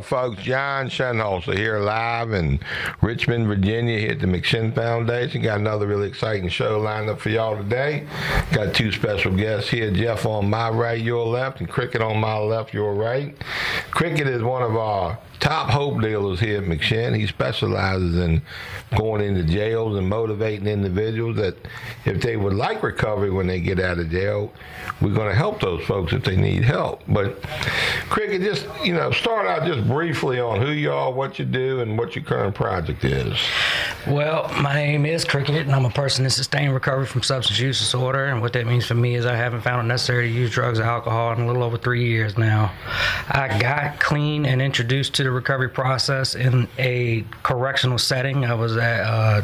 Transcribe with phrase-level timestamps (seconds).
[0.00, 0.42] folks.
[0.42, 2.60] John Shinholser here live in
[3.02, 5.42] Richmond, Virginia, here at the McShin Foundation.
[5.42, 8.06] Got another really exciting show lined up for y'all today.
[8.52, 12.36] Got two special guests here Jeff on my right, your left, and Cricket on my
[12.38, 13.36] left, your right.
[13.90, 17.16] Cricket is one of our top hope dealers here at McShin.
[17.16, 18.42] He specializes in
[18.96, 21.56] going into jails and motivating individuals that
[22.04, 24.52] if they would like recovery when they get out of jail,
[25.00, 27.02] we're going to help those folks if they need help.
[27.08, 27.42] But
[28.08, 31.80] Cricket, just you know, start out just briefly on who you are, what you do,
[31.80, 33.38] and what your current project is.
[34.06, 37.78] Well, my name is Cricket, and I'm a person in sustained recovery from substance use
[37.78, 38.26] disorder.
[38.26, 40.78] And what that means for me is I haven't found it necessary to use drugs
[40.78, 42.72] or alcohol in a little over three years now.
[43.28, 48.44] I got clean and introduced to the recovery process in a correctional setting.
[48.44, 49.42] I was at uh,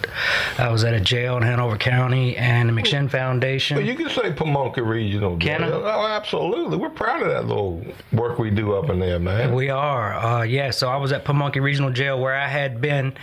[0.58, 3.76] I was at a jail in Hanover County and the McShin Foundation.
[3.76, 5.58] Well, you can say Pamunkey Regional Jail.
[5.58, 5.70] Can I?
[5.70, 6.76] Oh, absolutely.
[6.76, 9.54] We're proud of that little work we do up in there, man.
[9.54, 10.70] We are, uh, yeah.
[10.70, 13.14] So I was at Pamunkey Regional Jail where I had been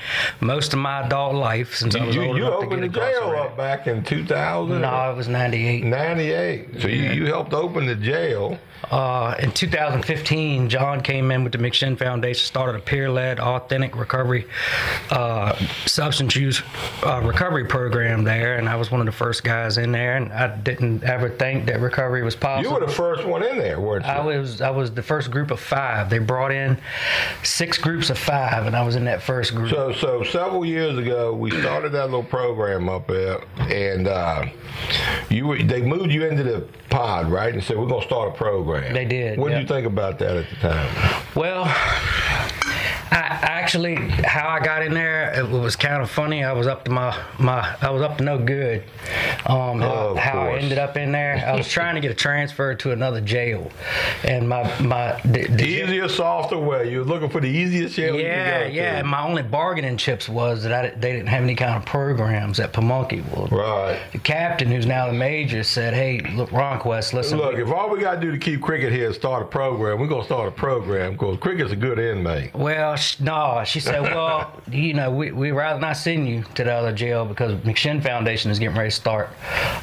[0.41, 2.89] most of my adult life since I was you, old you enough to opened the
[2.89, 4.81] jail up back in 2000?
[4.81, 5.85] No, it was '98.
[5.85, 6.81] 98.
[6.81, 8.59] So you, you helped open the jail.
[8.91, 14.47] Uh, in 2015, John came in with the McShin Foundation, started a peer-led, authentic recovery,
[15.11, 15.53] uh,
[15.85, 16.63] substance use
[17.05, 20.17] uh, recovery program there, and I was one of the first guys in there.
[20.17, 22.71] And I didn't ever think that recovery was possible.
[22.71, 24.11] You were the first one in there, weren't you?
[24.11, 26.09] I was I was the first group of five.
[26.09, 26.75] They brought in
[27.43, 29.69] six groups of five, and I was in that first group.
[29.69, 34.45] So, so several years ago, we started that little program up there, and uh,
[35.29, 37.53] you were, they moved you into the pod, right?
[37.53, 38.91] And said we're gonna start a program.
[38.93, 41.23] They did, What did you think about that at the time?
[41.35, 41.65] Well,
[43.11, 46.43] actually how I got in there it was kind of funny.
[46.43, 48.83] I was up to my my I was up to no good.
[49.45, 52.75] Um, Oh, how I ended up in there, I was trying to get a transfer
[52.75, 53.71] to another jail,
[54.23, 56.89] and my my the, the jail- softer way.
[56.91, 58.91] You were looking for the easiest jail you yeah, yeah.
[58.93, 58.97] to.
[58.99, 62.59] And my only bargaining chips was that I, they didn't have any kind of programs
[62.59, 63.23] at Pamunkey.
[63.35, 63.99] Well, Right.
[64.11, 67.37] the captain, who's now the major, said, "Hey, look, Ronquest, listen.
[67.37, 70.07] Look, if all we gotta do to keep cricket here is start a program, we're
[70.07, 72.53] gonna start a program because cricket's a good inmate.
[72.53, 76.63] Well, sh- no, she said, well, you know, we we rather not send you to
[76.63, 79.29] the other jail because McShin Foundation is getting ready to start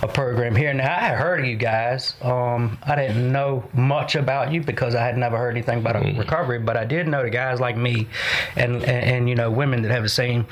[0.03, 0.73] a program here.
[0.73, 2.15] Now, I had heard of you guys.
[2.23, 6.15] Um, I didn't know much about you because I had never heard anything about a
[6.17, 8.07] recovery, but I did know the guys like me
[8.57, 10.47] and, and, and, you know, women that have the same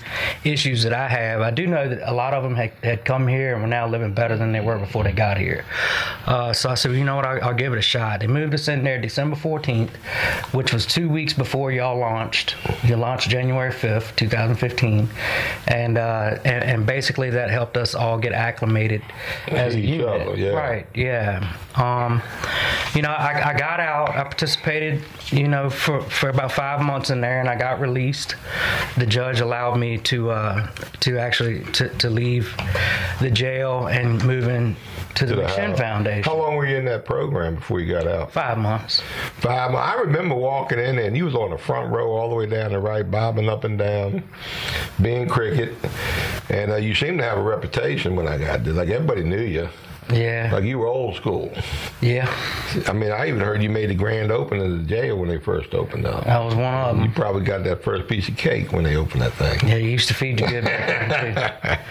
[0.44, 1.41] issues that I have.
[1.41, 3.86] I do know that a lot of them had, had come here and were now
[3.86, 5.64] living better than they were before they got here.
[6.26, 8.20] Uh, so I said, well, you know what, I'll, I'll give it a shot.
[8.20, 9.94] They moved us in there December 14th,
[10.52, 12.53] which was two weeks before y'all launched.
[12.84, 15.09] You launched January 5th, 2015.
[15.69, 19.03] And, uh, and, and basically that helped us all get acclimated
[19.48, 20.06] as a Each unit.
[20.09, 20.50] other, yeah.
[20.50, 21.56] Right, yeah.
[21.76, 22.22] Um,
[22.94, 24.10] you know, I, I got out.
[24.10, 28.37] I participated, you know, for, for about five months in there, and I got released.
[28.97, 30.70] The judge allowed me to uh,
[31.00, 32.54] to actually to, to leave
[33.20, 34.76] the jail and move in
[35.16, 35.76] to the To the McShin.
[35.76, 36.22] Foundation.
[36.25, 38.32] How long were you in that program before you got out?
[38.32, 39.03] Five months.
[39.38, 39.72] Five.
[39.72, 39.88] months.
[39.88, 42.44] I remember walking in there, and you was on the front row all the way
[42.47, 44.22] down the right, bobbing up and down,
[45.00, 45.75] being cricket,
[46.49, 48.72] and uh, you seemed to have a reputation when I got there.
[48.75, 49.69] Like everybody knew you.
[50.12, 51.50] Yeah, Like you were old school.
[52.03, 52.31] yeah.
[52.87, 55.38] I mean, I even heard you made the grand opening of the jail when they
[55.38, 56.26] first opened up.
[56.26, 57.04] I was one of them.
[57.06, 59.66] You probably got that first piece of cake when they opened that thing.
[59.69, 61.82] Yeah, you used to feed you good back then, too.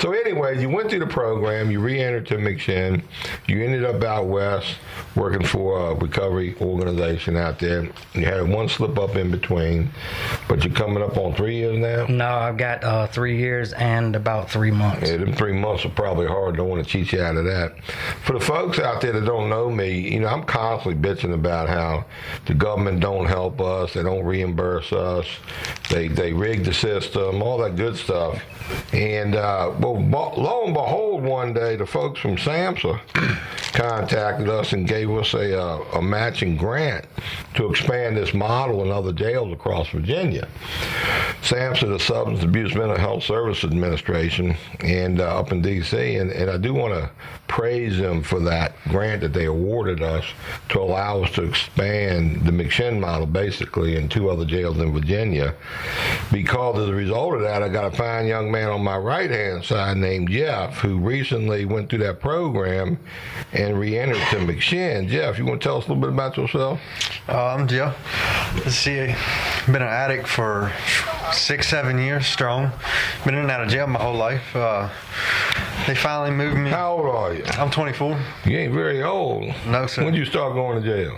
[0.00, 1.70] So, anyways, you went through the program.
[1.70, 3.02] You re-entered to McShin.
[3.46, 4.76] You ended up out west
[5.14, 7.88] working for a recovery organization out there.
[8.14, 9.90] You had one slip up in between,
[10.52, 12.04] but you're coming up on three years now.
[12.14, 15.08] No, I've got uh, three years and about three months.
[15.08, 16.58] Yeah, them three months are probably hard.
[16.58, 17.82] Don't want to cheat you out of that.
[18.26, 21.70] For the folks out there that don't know me, you know, I'm constantly bitching about
[21.70, 22.04] how
[22.44, 25.26] the government don't help us, they don't reimburse us,
[25.88, 28.42] they they rig the system, all that good stuff.
[28.92, 30.02] And uh, well,
[30.36, 33.00] lo and behold, one day the folks from SAMHSA
[33.72, 37.06] contacted us and gave us a, uh, a matching grant
[37.54, 40.41] to expand this model in other jails across Virginia.
[41.42, 46.16] SAMHSA, the Substance Abuse Mental Health Service Administration, and uh, up in D.C.
[46.16, 47.10] And, and I do want to
[47.48, 50.24] praise them for that grant that they awarded us
[50.70, 55.54] to allow us to expand the McShin model basically in two other jails in Virginia.
[56.30, 59.30] Because as a result of that, I got a fine young man on my right
[59.30, 62.98] hand side named Jeff who recently went through that program
[63.52, 65.08] and re-entered to McShin.
[65.08, 66.80] Jeff, you want to tell us a little bit about yourself?
[67.28, 67.92] I'm Joe.
[68.54, 69.14] Let's see,
[69.66, 70.72] been an addict for
[71.32, 72.70] six, seven years strong.
[73.24, 74.54] Been in and out of jail my whole life.
[74.56, 74.88] Uh,
[75.86, 76.70] They finally moved me.
[76.70, 77.44] How old are you?
[77.58, 78.16] I'm 24.
[78.44, 79.52] You ain't very old.
[79.66, 80.04] No, sir.
[80.04, 81.16] When'd you start going to jail?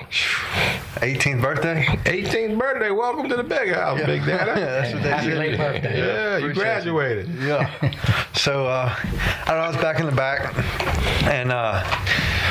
[1.00, 1.82] 18th birthday.
[2.04, 2.90] 18th birthday.
[2.90, 4.06] Welcome to the big house, Yeah.
[4.06, 4.60] Big Daddy.
[4.60, 5.98] yeah, That's what they Happy late birthday.
[5.98, 7.28] Yeah, you Appreciate graduated.
[7.42, 7.92] Yeah.
[8.32, 9.64] So uh, I don't know.
[9.64, 10.54] I was back in the back,
[11.24, 11.82] and uh,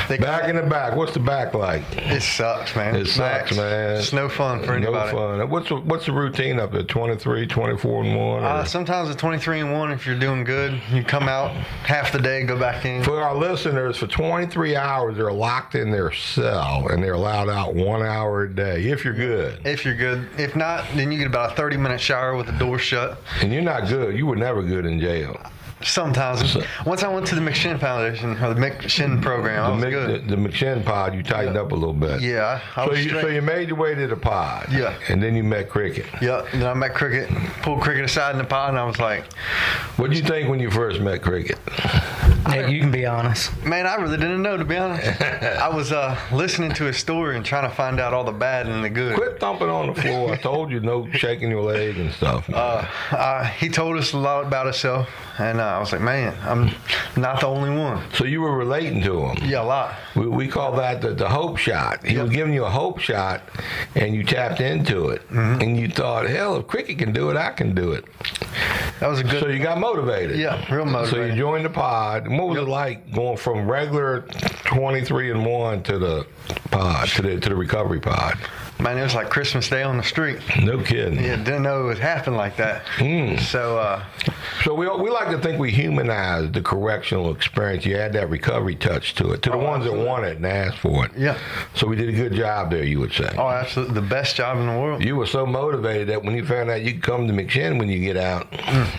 [0.08, 0.96] they Back in the back.
[0.96, 1.82] What's the back like?
[1.92, 2.96] It sucks, man.
[2.96, 3.96] It sucks, man.
[3.96, 5.12] It's no fun for No anybody.
[5.12, 5.50] No fun.
[5.50, 6.82] What's the, what's the routine up there?
[6.82, 8.44] 23, 24 and 1?
[8.44, 11.50] Uh, sometimes at 23 and 1, if you're doing good, you come out
[11.84, 13.02] half the day, go back in.
[13.02, 17.74] For our listeners, for 23 hours, they're locked in their cell and they're allowed out
[17.74, 19.60] one hour a day if you're good.
[19.64, 20.28] If you're good.
[20.38, 23.18] If not, then you get about a 30 minute shower with the door shut.
[23.40, 24.16] And you're not good.
[24.16, 25.38] You were never good in jail.
[25.84, 26.56] Sometimes.
[26.86, 29.92] Once I went to the McShin Foundation, or the McShin program, I The, was Mc-
[29.92, 30.28] good.
[30.28, 32.20] the, the McShin pod, you tightened up a little bit.
[32.22, 34.68] Yeah, I So was you, so you made your way to the pod.
[34.72, 34.94] Yeah.
[35.08, 36.06] And then you met Cricket.
[36.20, 37.28] Yeah, And then I met Cricket,
[37.62, 39.30] pulled Cricket aside in the pod, and I was like,
[39.96, 41.58] What did you think when you first met Cricket?
[42.48, 43.50] Yeah, you can be honest.
[43.64, 45.20] man, I really didn't know, to be honest.
[45.22, 48.66] I was uh, listening to his story and trying to find out all the bad
[48.68, 49.16] and the good.
[49.16, 50.32] Quit thumping on the floor.
[50.32, 52.48] I told you no shaking your leg and stuff.
[52.50, 55.08] Uh, uh, he told us a lot about himself,
[55.38, 56.70] and uh, I was like, man, I'm
[57.20, 58.02] not the only one.
[58.14, 59.36] so you were relating to him.
[59.48, 59.94] Yeah, a lot.
[60.16, 62.04] We, we call that the, the hope shot.
[62.04, 63.42] He was giving you a hope shot,
[63.94, 65.60] and you tapped into it, Mm-hmm.
[65.60, 68.04] and you thought, "Hell, if cricket can do it, I can do it."
[69.00, 69.40] That was a good.
[69.42, 70.38] So you got motivated.
[70.38, 71.10] Yeah, real motivated.
[71.10, 72.26] So you joined the pod.
[72.26, 74.22] And what was it like going from regular
[74.66, 76.26] twenty-three and one to the
[76.70, 78.38] pod to the to the recovery pod?
[78.84, 80.38] Man, it was like Christmas Day on the street.
[80.62, 81.22] No kidding.
[81.24, 82.84] Yeah, didn't know it would happen like that.
[82.98, 83.40] Mm.
[83.40, 84.04] So, uh,
[84.62, 87.84] So we, we like to think we humanize the correctional experience.
[87.84, 90.04] You add that recovery touch to it, to the Oh, ones absolutely.
[90.04, 91.12] that want it and ask for it.
[91.16, 91.36] Yeah.
[91.74, 93.30] So we did a good job there, you would say.
[93.36, 95.02] oh, absolutely, the best job in the world.
[95.02, 97.88] You were so motivated that when you found out you could come to McShin when
[97.88, 98.46] you get out,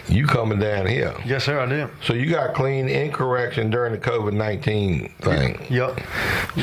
[0.10, 1.14] you coming down here.
[1.26, 1.90] Yes, sir, I did.
[2.04, 5.64] So you got clean in correction during the COVID nineteen thing.
[5.70, 6.00] Yep.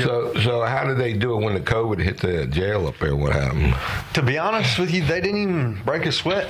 [0.03, 3.12] So so how did they do it when the COVID hit the jail up there?
[3.17, 3.75] What happened?
[4.14, 6.47] To be honest with you, they didn't even break a sweat.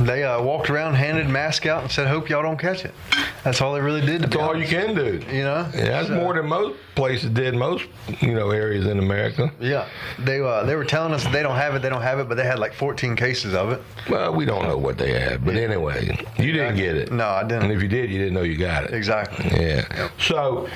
[0.00, 2.94] They uh, walked around, handed mask out, and said, "Hope y'all don't catch it."
[3.42, 4.22] That's all they really did.
[4.22, 5.20] To That's be all you can do.
[5.30, 5.68] You know.
[5.74, 7.54] Yeah, that's So- more than most places did.
[7.54, 7.86] Most
[8.20, 9.52] you know areas in America.
[9.60, 9.88] Yeah,
[10.18, 12.36] they uh, they were telling us they don't have it, they don't have it, but
[12.36, 13.82] they had like 14 cases of it.
[14.08, 17.12] Well, we don't know what they had, but anyway, you didn't get it.
[17.12, 17.64] No, I didn't.
[17.64, 18.94] And if you did, you didn't know you got it.
[18.94, 19.46] Exactly.
[19.60, 20.10] Yeah.
[20.18, 20.68] So,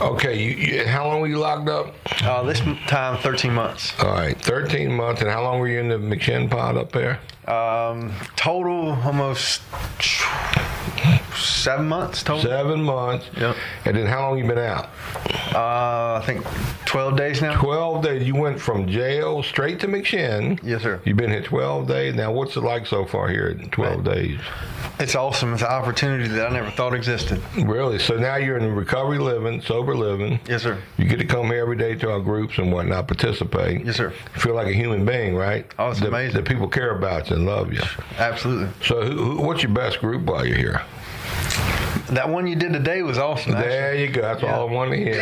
[0.00, 1.94] okay, you, you, how long were you locked up?
[2.22, 3.92] Uh, this time, 13 months.
[4.00, 5.20] All right, 13 months.
[5.20, 7.20] And how long were you in the McShin pod up there?
[7.46, 9.62] Um, total almost
[11.36, 12.42] seven months total.
[12.42, 13.26] Seven months.
[13.36, 13.56] Yep.
[13.84, 14.90] And then how long you been out?
[15.54, 16.44] Uh, I think
[16.86, 17.60] 12 days now.
[17.60, 18.26] 12 days.
[18.26, 20.60] You went from jail straight to McShin.
[20.62, 21.00] Yes, sir.
[21.04, 22.14] You've been here 12 days.
[22.14, 24.40] Now, what's it like so far here in 12 days?
[24.98, 25.54] It's awesome.
[25.54, 27.42] It's an opportunity that I never thought existed.
[27.56, 27.98] Really?
[27.98, 30.38] So now you're in recovery living, sober living.
[30.46, 30.78] Yes, sir.
[30.96, 33.84] You get to come here every day to our groups and whatnot, participate.
[33.84, 34.10] Yes, sir.
[34.34, 35.66] Feel like a human being, right?
[35.78, 36.36] Oh, it's amazing.
[36.36, 37.80] That people care about you and love you.
[38.18, 38.68] Absolutely.
[38.84, 40.82] So, who, who, what's your best group while you're here?
[42.10, 43.54] That one you did today was awesome.
[43.54, 43.70] actually.
[43.70, 44.20] There you go.
[44.20, 45.14] That's all I want to hear.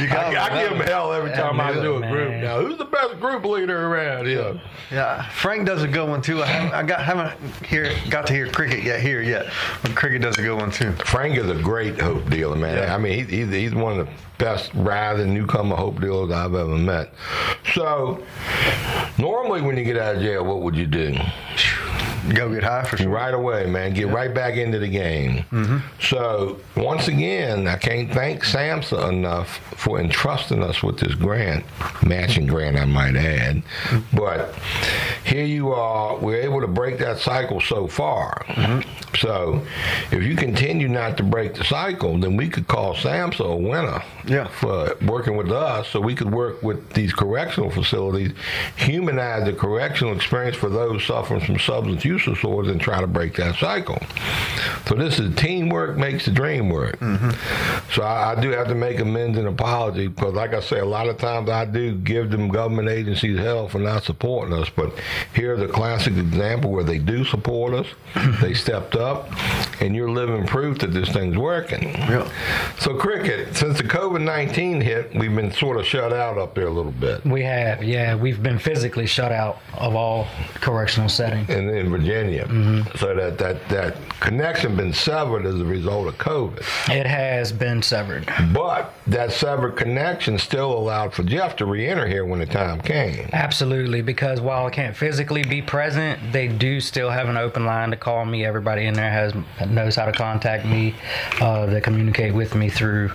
[0.00, 2.06] You got I, I give that them hell every I time I knew do it,
[2.06, 2.30] a group.
[2.30, 2.44] man.
[2.44, 4.58] Now, who's the best group leader around here?
[4.90, 6.42] Yeah, Frank does a good one too.
[6.42, 9.52] I haven't, I got haven't hear got to hear cricket yet here yet,
[9.82, 10.92] but cricket does a good one too.
[10.92, 12.78] Frank is a great hope dealer, man.
[12.78, 12.94] Yeah.
[12.94, 16.76] I mean, he, he's, he's one of the best rising newcomer hope dealers I've ever
[16.76, 17.12] met.
[17.74, 18.24] So,
[19.18, 21.14] normally when you get out of jail, what would you do?
[22.32, 23.10] Go get high for sure.
[23.10, 23.92] Right away, man.
[23.92, 25.44] Get right back into the game.
[25.50, 25.78] Mm-hmm.
[26.00, 31.64] So, once again, I can't thank SAMHSA enough for entrusting us with this grant,
[32.02, 33.56] matching grant, I might add.
[33.56, 34.16] Mm-hmm.
[34.16, 34.54] But
[35.24, 38.44] here you are, we're able to break that cycle so far.
[38.48, 39.16] Mm-hmm.
[39.16, 39.64] So,
[40.10, 44.02] if you continue not to break the cycle, then we could call SAMHSA a winner
[44.26, 44.48] Yeah.
[44.48, 48.32] for working with us so we could work with these correctional facilities,
[48.76, 53.34] humanize the correctional experience for those suffering from substance use disorders and try to break
[53.36, 53.98] that cycle.
[54.86, 56.98] So this is teamwork makes the dream work.
[57.00, 57.92] Mm-hmm.
[57.92, 60.84] So I, I do have to make amends and apology because, like I say, a
[60.84, 64.68] lot of times I do give them government agencies hell for not supporting us.
[64.68, 64.92] But
[65.32, 67.86] here's a classic example where they do support us.
[68.14, 68.42] Mm-hmm.
[68.42, 69.28] they stepped up,
[69.80, 71.82] and you're living proof that this thing's working.
[71.94, 72.30] Yeah.
[72.78, 76.66] So, Cricket, since the COVID 19 hit, we've been sort of shut out up there
[76.66, 77.24] a little bit.
[77.24, 81.48] We have, yeah, we've been physically shut out of all correctional settings.
[81.48, 82.46] And in Virginia.
[82.98, 86.58] So that, that, that connection been severed as a result of COVID.
[86.94, 88.30] It has been severed.
[88.52, 93.28] But that severed connection still allowed for Jeff to re-enter here when the time came.
[93.32, 97.90] Absolutely, because while I can't physically be present, they do still have an open line
[97.90, 98.44] to call me.
[98.44, 99.34] Everybody in there has
[99.68, 100.94] knows how to contact me.
[101.40, 103.08] Uh, they communicate with me through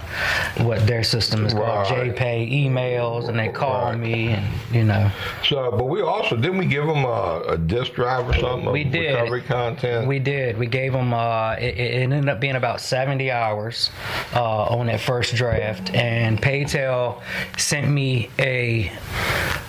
[0.57, 2.15] what their system is called Right.
[2.15, 3.97] JPay emails, and they call Right.
[3.99, 5.11] me, and you know,
[5.45, 8.67] So, but we also didn't we give them a, a disk drive or something?
[8.67, 9.13] of We did.
[9.13, 10.07] recovery content.
[10.07, 10.57] we did.
[10.57, 11.13] We gave them.
[11.13, 13.89] Uh, it, it ended up being about 70 hours
[14.33, 17.21] uh, on that first draft, and Paytel
[17.57, 18.91] sent me a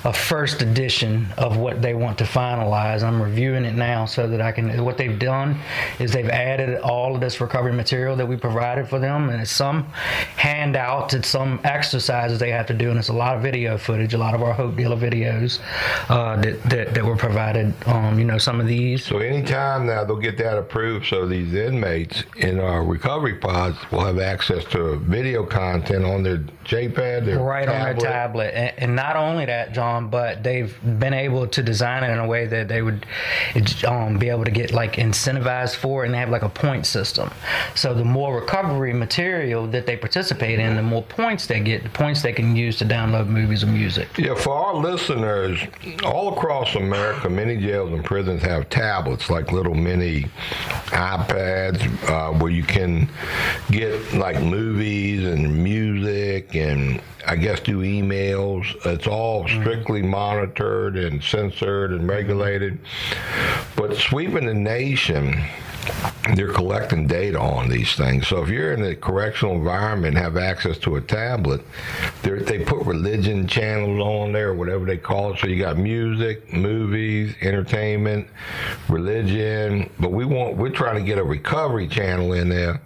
[0.04, 3.02] a first edition of what they want to finalize.
[3.02, 4.82] I'm reviewing it now so that I can.
[4.82, 5.58] What they've done
[5.98, 9.50] is they've added all of this recovery material that we provided for them, and it's
[9.50, 9.84] some
[10.36, 14.14] handouts, it's some exercises they have to do, and it's a lot of video footage,
[14.14, 15.60] a lot of our Hope Dealer videos
[16.08, 17.74] uh, that, that that were provided.
[17.86, 19.00] Um, you know, some of these.
[19.04, 24.04] So anytime now they'll get that approved, so these inmates in our recovery pods will
[24.04, 28.54] have access to video content on their JPad, their right on their tablet.
[28.54, 32.26] and, and not only that john but they've been able to design it in a
[32.26, 33.04] way that they would
[33.87, 36.87] um, be able to get like incentivized for it, and they have like a point
[36.87, 37.30] system.
[37.75, 41.88] So the more recovery material that they participate in the more points they get the
[41.88, 44.09] points they can use to download movies or music.
[44.19, 45.61] Yeah, for our listeners,
[46.04, 50.25] all across America, many jails and prisons have tablets, like little mini
[50.87, 53.08] iPads, uh, where you can
[53.70, 58.64] get like movies and music and I guess do emails.
[58.87, 62.78] It's all strictly monitored and censored and regulated.
[63.76, 65.44] But sweeping the nation,
[66.34, 68.28] they're collecting data on these things.
[68.28, 71.62] So if you're in a correctional environment have access to a tablet,
[72.22, 75.40] they put religion channels on there, whatever they call it.
[75.40, 78.28] So you got music, movies, entertainment,
[78.88, 79.90] religion.
[79.99, 82.80] But we want we're trying to get a recovery channel in there.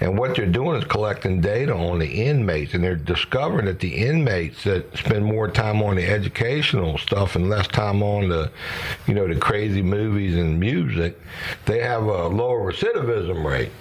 [0.00, 3.94] And what they're doing is collecting data on the inmates, and they're discovering that the
[3.94, 8.50] inmates that spend more time on the educational stuff and less time on the,
[9.06, 11.20] you know, the crazy movies and music,
[11.66, 13.72] they have a lower recidivism rate.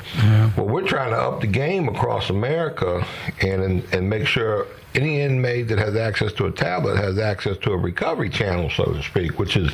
[0.56, 3.06] Well, we're trying to up the game across America
[3.42, 7.58] and and, and make sure any inmate that has access to a tablet has access
[7.60, 9.72] to a recovery channel, so to speak, which is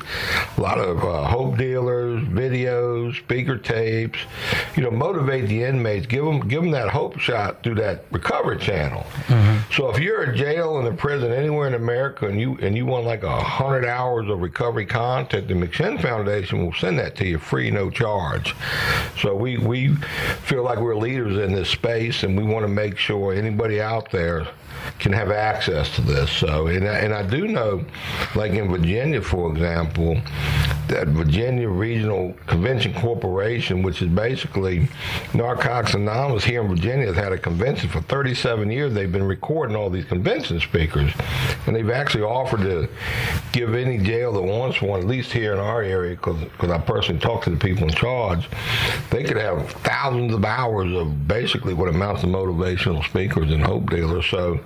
[0.57, 4.19] a lot of uh, hope dealers, videos, speaker tapes.
[4.75, 8.57] You know, motivate the inmates, give them give them that hope shot through that recovery
[8.57, 9.05] channel.
[9.75, 12.85] So if you're a jail and a prison anywhere in America and you and you
[12.85, 17.25] want like a hundred hours of recovery content, the McShin Foundation will send that to
[17.25, 18.55] you free, no charge.
[19.19, 19.95] So we we
[20.45, 24.11] feel like we're leaders in this space, and we want to make sure anybody out
[24.11, 24.47] there
[24.99, 26.31] can have access to this.
[26.31, 27.83] So, and I, and I do know,
[28.35, 30.21] like in Virginia, for example,
[30.89, 34.87] that Virginia Regional Convention Corporation, which is basically
[35.33, 38.93] Narcotics Anonymous here in Virginia, has had a convention for 37 years.
[38.93, 41.11] They've been recording all these convention speakers,
[41.65, 42.89] and they've actually offered to
[43.51, 47.21] give any jail that wants one, at least here in our area, because I personally
[47.21, 48.49] talked to the people in charge,
[49.11, 53.89] they could have thousands of hours of basically what amounts to motivational speakers and hope
[53.89, 54.25] dealers.
[54.25, 54.59] So,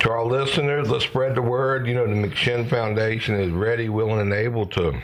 [0.00, 1.86] to our listeners, let's spread the word.
[1.86, 4.98] You know, the McShin Foundation is ready, willing, and able to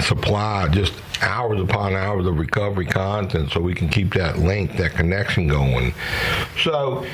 [0.00, 4.92] supply just hours upon hours of recovery content so we can keep that link, that
[4.92, 5.92] connection going.
[6.62, 7.06] So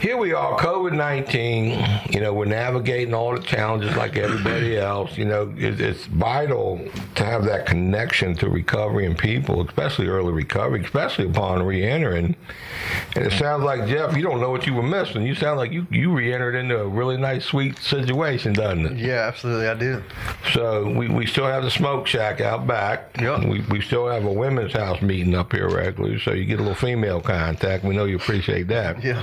[0.00, 2.12] here we are, COVID 19.
[2.12, 5.16] You know, we're navigating all the challenges like everybody else.
[5.16, 6.84] You know, it, it's vital
[7.14, 12.36] to have that connection to recovery and people, especially early recovery, especially upon re entering.
[13.16, 15.22] And it sounds like, Jeff, you don't know what you were missing.
[15.22, 18.96] You sound like you, you re entered into a really nice, sweet situation, doesn't it?
[18.96, 20.02] Yeah, absolutely, I did.
[20.52, 23.14] So we, we still have the smoke shack out back.
[23.18, 26.62] We, we still have a women's house meeting up here regularly, so you get a
[26.62, 27.84] little female contact.
[27.84, 29.04] We know you appreciate that.
[29.04, 29.22] Yeah.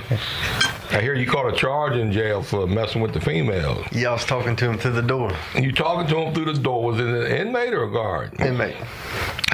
[0.91, 3.83] I hear you caught a charge in jail for messing with the females.
[3.91, 5.31] Yeah, I was talking to him through the door.
[5.55, 6.83] You talking to him through the door.
[6.83, 8.39] Was it an inmate or a guard?
[8.39, 8.75] Inmate.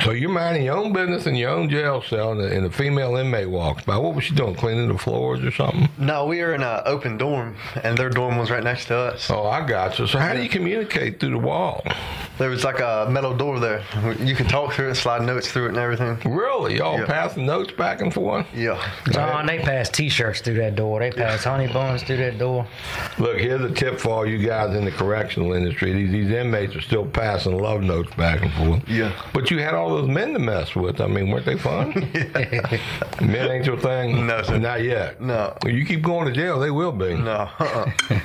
[0.03, 2.71] So you're minding your own business in your own jail cell, and a, and the
[2.71, 3.97] female inmate walks by.
[3.97, 4.55] What was she doing?
[4.55, 5.89] Cleaning the floors or something?
[5.97, 9.29] No, we are in an open dorm, and their dorm was right next to us.
[9.29, 10.07] Oh, I got you.
[10.07, 11.83] So how do you communicate through the wall?
[12.37, 13.83] There was like a Uh, metal door there.
[14.19, 16.17] You can talk through it, slide notes through it, and everything.
[16.25, 16.77] Really?
[16.77, 17.05] Y'all Yeah.
[17.05, 18.47] passing notes back and forth?
[18.55, 18.81] Yeah.
[19.11, 20.99] John, they pass T-shirts through that door.
[20.99, 22.65] They pass honey buns through that door.
[23.19, 25.93] Look, here's a tip for all you guys in the correctional industry.
[25.93, 28.89] These, these inmates are still passing love notes back and forth.
[28.89, 29.11] Yeah.
[29.31, 30.99] But you had all those men to mess with.
[30.99, 31.91] I mean, weren't they fun?
[33.21, 34.25] Men ain't your thing?
[34.25, 34.57] No, sir.
[34.57, 35.21] Not yet.
[35.21, 35.55] No.
[35.63, 37.13] Well, you keep going to jail, they will be.
[37.15, 37.49] No.
[37.59, 37.91] Uh-uh.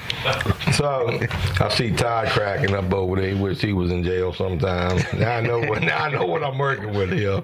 [0.72, 1.18] So
[1.60, 3.34] I see Todd cracking up over there.
[3.34, 6.42] He wish he was in jail jail now I know what now I know what
[6.42, 7.42] I'm working with here.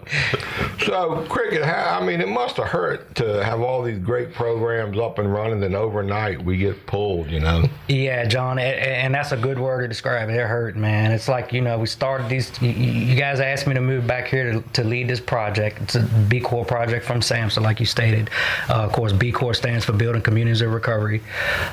[0.85, 5.19] So cricket, I mean, it must have hurt to have all these great programs up
[5.19, 7.31] and running, and overnight we get pulled.
[7.31, 7.69] You know.
[7.89, 10.35] Yeah, John, and that's a good word to describe it.
[10.35, 11.13] It hurt, man.
[11.13, 12.51] It's like you know we started these.
[12.63, 15.81] You, guys asked me to move back here to, to lead this project.
[15.83, 18.31] It's a BCOR project from SAMHSA, like you stated.
[18.69, 21.23] Uh, of course, BCOR stands for Building Communities of Recovery.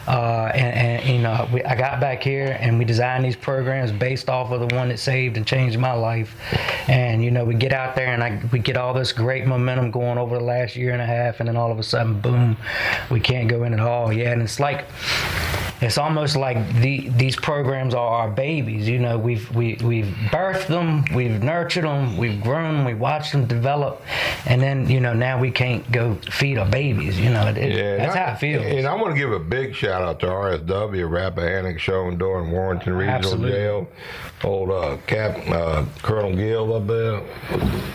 [0.08, 3.92] Uh, and, and you know, we, I got back here and we designed these programs
[3.92, 6.36] based off of the one that saved and changed my life.
[6.88, 9.92] And you know, we get out there and I, we get all this great momentum
[9.92, 12.58] going over the last year and a half, and then all of a sudden, boom,
[13.10, 14.14] we can't go in at all.
[14.14, 14.86] Yeah, and it's like
[15.82, 18.88] it's almost like the, these programs are our babies.
[18.88, 23.34] You know, we've we, we've birthed them, we've nurtured them, we've grown them, we watched
[23.34, 24.02] them develop,
[24.46, 27.20] and then you know now we can't go feed our babies.
[27.20, 28.66] You know, it, Yeah, that's I- how it feels.
[28.66, 32.94] And I want to give a big shout out to RSW, Rappahannock, Shenandoah, and Warrenton
[32.94, 33.52] Regional Absolutely.
[33.52, 33.88] Jail.
[34.44, 37.22] Old uh, Cap uh, Colonel Gill up there,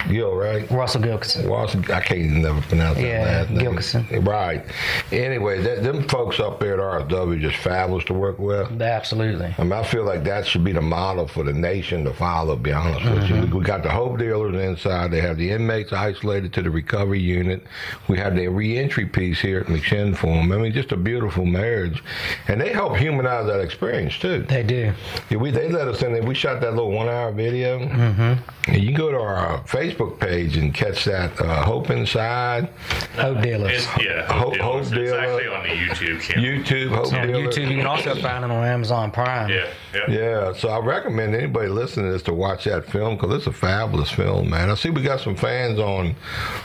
[0.08, 0.68] Gill, right?
[0.70, 1.46] Russell Gilkison.
[1.46, 3.66] Watson, I can't even never pronounce that Yeah, last name.
[3.66, 4.26] Gilkison.
[4.26, 4.64] Right.
[5.12, 8.80] Anyway, that, them folks up there at RSW just fabulous to work with.
[8.80, 9.54] Absolutely.
[9.58, 12.56] I mean, I feel like that should be the model for the nation to follow.
[12.56, 13.34] To be honest with Mm-hmm.
[13.34, 15.10] you, we, we got the hope dealers inside.
[15.10, 17.62] They have the inmates isolated to the recovery unit.
[18.08, 20.50] We have the reentry piece here at McShin for them.
[20.52, 22.02] I mean, just a beautiful marriage,
[22.48, 24.44] and they help humanize that experience too.
[24.48, 24.92] They do.
[25.28, 26.22] Yeah, we they let us in there.
[26.22, 27.78] We shot that little one-hour video.
[27.80, 28.70] Mm-hmm.
[28.70, 32.68] And you can go to our Facebook page and catch that uh, Hope Inside
[33.14, 33.72] Hope dealers.
[33.72, 34.90] It's, yeah, Hope- Hope Dealers.
[34.90, 36.44] Hope It's actually on the YouTube channel.
[36.44, 37.48] YouTube Hope on Dealer.
[37.48, 39.48] YouTube, you can also find it on Amazon Prime.
[39.50, 40.10] Yeah, yeah.
[40.10, 43.52] Yeah, so I recommend anybody listening to this to watch that film because it's a
[43.52, 44.70] fabulous film, man.
[44.70, 46.14] I see we got some fans on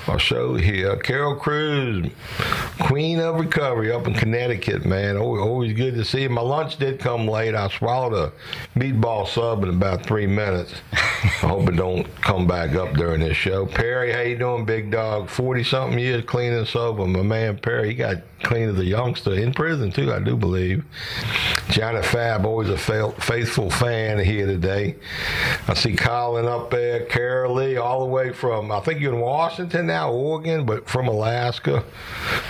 [0.08, 0.96] our show here.
[0.98, 2.08] Carol Cruz,
[2.82, 5.18] Queen of Recovery up in Connecticut, man.
[5.18, 6.30] Always, always good to see you.
[6.30, 7.56] My lunch did come late.
[7.56, 8.32] I swallowed a
[8.80, 10.35] meatball sub in about three minutes.
[10.40, 10.66] I
[11.48, 13.66] hope it don't come back up during this show.
[13.66, 15.28] Perry, how you doing, big dog?
[15.28, 17.06] 40-something years cleaning sober.
[17.06, 20.86] My man Perry, he got clean as a youngster in prison, too, I do believe.
[21.70, 24.96] Johnny Fab, always a faithful fan here today.
[25.68, 29.20] I see Colin up there, Carol Lee, all the way from, I think you're in
[29.20, 31.84] Washington now, Oregon, but from Alaska.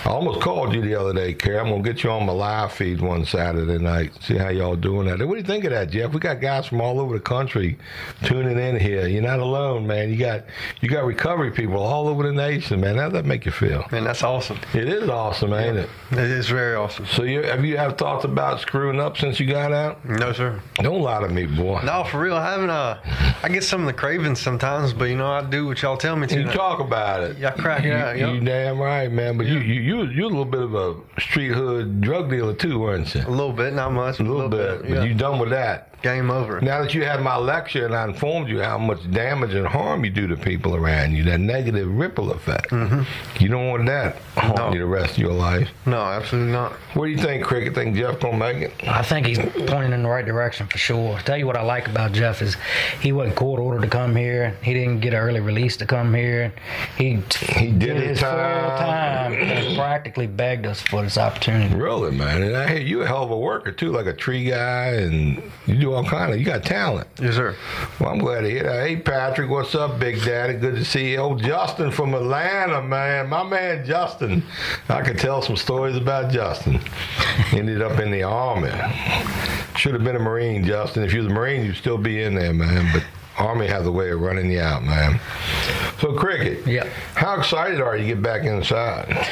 [0.04, 1.60] I almost called you the other day, Carol.
[1.60, 4.76] I'm going to get you on my live feed one Saturday night, see how y'all
[4.76, 5.18] doing that.
[5.26, 6.12] What do you think of that, Jeff?
[6.12, 7.78] We got guys from all over the country
[8.24, 9.08] tuning in here.
[9.08, 10.10] You're not alone, man.
[10.10, 10.44] You got
[10.80, 12.96] you got recovery people all over the nation, man.
[12.96, 13.84] How'd that make you feel?
[13.90, 14.58] Man, that's awesome.
[14.74, 15.85] It is awesome, ain't it?
[16.10, 17.06] It is very awesome.
[17.06, 20.04] So you have you have thoughts about screwing up since you got out?
[20.04, 20.60] No, sir.
[20.76, 21.80] Don't lie to me, boy.
[21.84, 22.36] No, for real.
[22.36, 22.70] I haven't.
[22.70, 23.00] Uh,
[23.42, 26.16] I get some of the cravings sometimes, but you know, I do what y'all tell
[26.16, 26.40] me to.
[26.40, 27.38] You talk about it.
[27.38, 28.44] Yeah, crack it you, out, You, yup.
[28.44, 29.36] damn right, man.
[29.36, 32.78] But you you you you a little bit of a street hood drug dealer too,
[32.78, 33.22] weren't you?
[33.26, 34.20] a little bit, not much.
[34.20, 34.84] A little, bit.
[34.84, 34.96] yeah.
[34.96, 35.92] But you done with that.
[36.02, 36.60] Game over.
[36.60, 40.04] Now that you had my lecture and I informed you how much damage and harm
[40.04, 42.70] you do to people around you, that negative ripple effect.
[42.70, 43.02] Mm-hmm.
[43.42, 44.72] You don't want that harm No.
[44.72, 45.68] you the rest of your life.
[45.86, 46.72] No, absolutely not.
[46.94, 47.74] What do you think, Cricket?
[47.74, 48.72] Think Jeff gonna make it?
[48.86, 51.18] I think he's pointing in the right direction for sure.
[51.20, 52.56] Tell you what I like about Jeff is
[53.00, 54.56] he wasn't court ordered to come here.
[54.62, 56.52] He didn't get an early release to come here.
[56.98, 57.18] He
[57.56, 58.78] He did his full time.
[58.78, 61.74] time and practically begged us for this opportunity.
[61.74, 62.42] Really, man.
[62.42, 65.42] And I hear you a hell of a worker too, like a tree guy, and
[65.66, 66.38] you do all kind of.
[66.38, 67.06] You got talent.
[67.20, 67.54] Yes, sir.
[68.00, 68.86] Well, I'm glad to hear that.
[68.86, 70.54] Hey, Patrick, what's up, Big Daddy?
[70.54, 71.18] Good to see you.
[71.18, 73.28] Oh, Justin from Atlanta, man.
[73.28, 74.42] My man, Justin.
[74.88, 76.80] I could tell some stories about Justin.
[77.52, 78.70] Ended up in the Army.
[79.76, 81.02] Should have been a Marine, Justin.
[81.02, 82.90] If you was a Marine, you'd still be in there, man.
[82.92, 83.04] But
[83.38, 85.20] Army has a way of running you out, man.
[86.00, 86.86] So, Cricket, Yeah.
[87.14, 89.26] how excited are you to get back inside?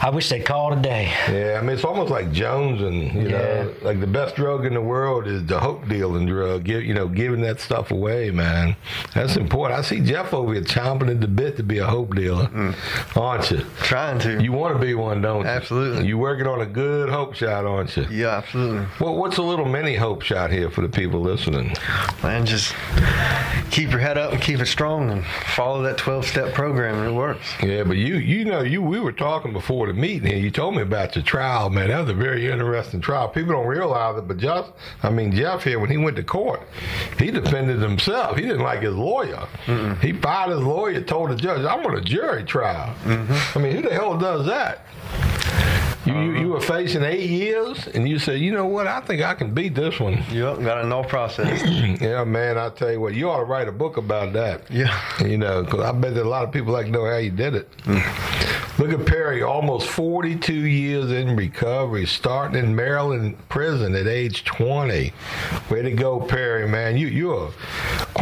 [0.00, 1.12] I wish they'd call today.
[1.28, 4.74] Yeah, I mean it's almost like Jones, and you know, like the best drug in
[4.74, 6.64] the world is the hope dealing drug.
[6.64, 8.76] Give, you know, giving that stuff away, man.
[9.14, 9.78] That's important.
[9.78, 12.74] I see Jeff over here chomping at the bit to be a hope dealer, mm.
[13.16, 13.64] aren't you?
[13.82, 14.42] Trying to.
[14.42, 15.48] You want to be one, don't you?
[15.48, 16.06] Absolutely.
[16.06, 18.06] You working on a good hope shot, aren't you?
[18.10, 18.86] yeah, absolutely.
[19.00, 21.74] Well, what's a little mini hope shot here for the people listening?
[22.22, 22.74] Man, just
[23.70, 27.08] keep your head up and keep it strong and follow that 12 step program and
[27.08, 27.52] it works.
[27.62, 30.38] Yeah, but you, you know, you we were talking before the meeting here.
[30.38, 31.88] You told me about your trial, man.
[31.88, 33.28] That was a very interesting trial.
[33.28, 34.66] People don't realize it, but Jeff,
[35.02, 36.62] I mean, Jeff here when he went to court,
[37.18, 38.36] he defended himself.
[38.36, 39.46] He didn't like his lawyer.
[40.00, 43.58] He fired his lawyer, told the judge, "I'm on a jury trial." Mm-hmm.
[43.58, 44.80] I mean, who the hell does that?
[46.06, 46.48] You, you you uh-huh.
[46.48, 48.86] were facing eight years, and you said, you know what?
[48.86, 50.22] I think I can beat this one.
[50.30, 51.62] Yep, got a no process.
[52.04, 52.58] Yeah, man.
[52.58, 54.70] I tell you what, you ought to write a book about that.
[54.70, 55.00] Yeah.
[55.24, 57.30] You know, because I bet that a lot of people like to know how you
[57.30, 57.70] did it.
[57.82, 58.78] Mm.
[58.78, 65.12] Look at Perry, almost 42 years in recovery, starting in Maryland prison at age 20.
[65.70, 66.96] Way to go, Perry, man.
[66.96, 67.52] You, you're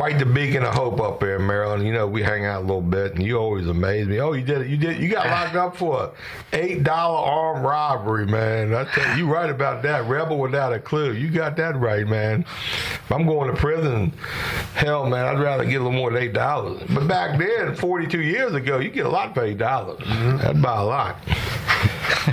[0.02, 1.86] quite the beacon of hope up here in Maryland.
[1.86, 4.18] You know, we hang out a little bit, and you always amaze me.
[4.18, 4.66] Oh, you did it.
[4.66, 5.00] You did.
[5.00, 6.12] You got locked up for
[6.52, 8.74] a $8 armed robbery, man.
[8.74, 10.04] I tell you, you right about that.
[10.08, 11.12] Rebel without a clue.
[11.12, 12.40] You got that right, man.
[12.40, 14.12] If I'm going to prison,
[14.74, 16.82] hell, man, I'd rather get a little more than eight dollars.
[16.92, 20.00] But back then, 42 years ago, you get a lot for eight dollars.
[20.04, 21.16] That'd buy a lot.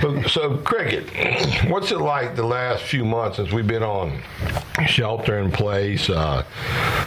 [0.00, 1.08] so, so, cricket,
[1.70, 4.20] what's it like the last few months since we've been on
[4.86, 6.10] shelter in place?
[6.10, 6.44] Uh,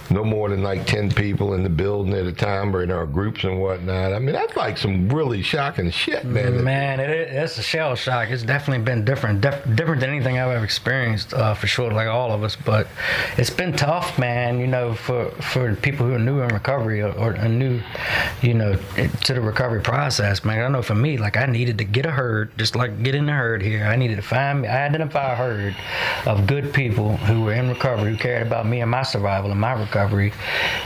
[0.09, 3.05] no more than like 10 people in the building at a time or in our
[3.05, 4.13] groups and whatnot.
[4.13, 6.63] I mean, that's like some really shocking shit, man.
[6.63, 8.29] Man, it, it, it's a shell shock.
[8.29, 12.07] It's definitely been different, def, different than anything I've ever experienced, uh, for sure, like
[12.07, 12.55] all of us.
[12.55, 12.87] But
[13.37, 14.59] it's been tough, man.
[14.59, 17.81] You know, for for people who are new in recovery or, or new,
[18.41, 20.63] you know, to the recovery process, man.
[20.63, 23.25] I know for me, like I needed to get a herd, just like get in
[23.25, 23.85] the herd here.
[23.85, 25.75] I needed to find, I identify a herd
[26.25, 29.59] of good people who were in recovery, who cared about me and my survival and
[29.59, 29.92] my recovery.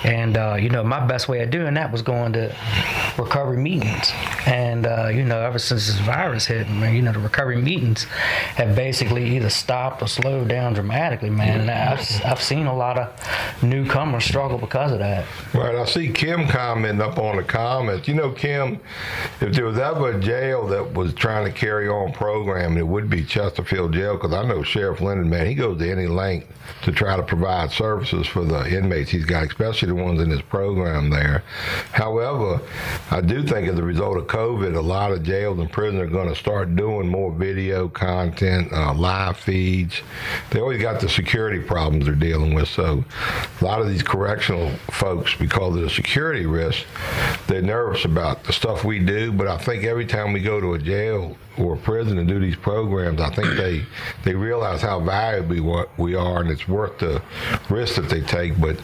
[0.04, 2.56] And uh, you know, my best way of doing that was going to
[3.18, 4.12] recovery meetings.
[4.46, 8.04] And uh, you know, ever since this virus hit, man, you know, the recovery meetings
[8.04, 11.62] have basically either stopped or slowed down dramatically, man.
[11.62, 15.26] And I've, I've seen a lot of newcomers struggle because of that.
[15.54, 18.08] Right, I see Kim commenting up on the comments.
[18.08, 18.80] You know, Kim,
[19.42, 23.10] if there was ever a jail that was trying to carry on program, it would
[23.10, 26.48] be Chesterfield Jail because I know Sheriff Leonard, man, he goes to any length
[26.84, 30.42] to try to provide services for the inmates he's got, especially the ones in his
[30.42, 31.44] program there.
[31.92, 32.62] However,
[33.12, 36.08] I do think as a result of COVID, a lot of jails and prisons are
[36.08, 40.02] going to start doing more video content, uh, live feeds.
[40.50, 43.04] They always got the security problems they're dealing with, so
[43.62, 46.86] a lot of these correctional folks, because of the security risk,
[47.48, 49.32] they're nervous about the stuff we do.
[49.32, 52.56] But I think every time we go to a jail or prison and do these
[52.56, 53.84] programs, I think they
[54.24, 57.22] they realize how valuable we are, and it's worth the
[57.70, 58.60] risk that they take.
[58.60, 58.78] But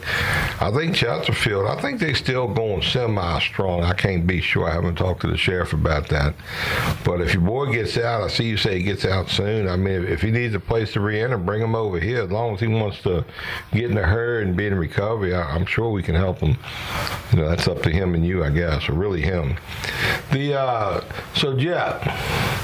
[0.60, 3.82] I think Chesterfield, I think they're still going semi strong.
[3.82, 4.68] I can't be sure.
[4.68, 6.34] I haven't talked to the sheriff about that.
[7.04, 9.68] But if your boy gets out, I see you say he gets out soon.
[9.68, 12.22] I mean, if, he needs a place to re-enter, bring him over here.
[12.22, 13.24] As long as he wants to
[13.72, 16.56] get in the herd and be in recovery, I, I'm sure we can help him.
[17.32, 19.56] You know, that's up to him and you, I guess, or really him.
[20.32, 22.63] The uh, so Jeff.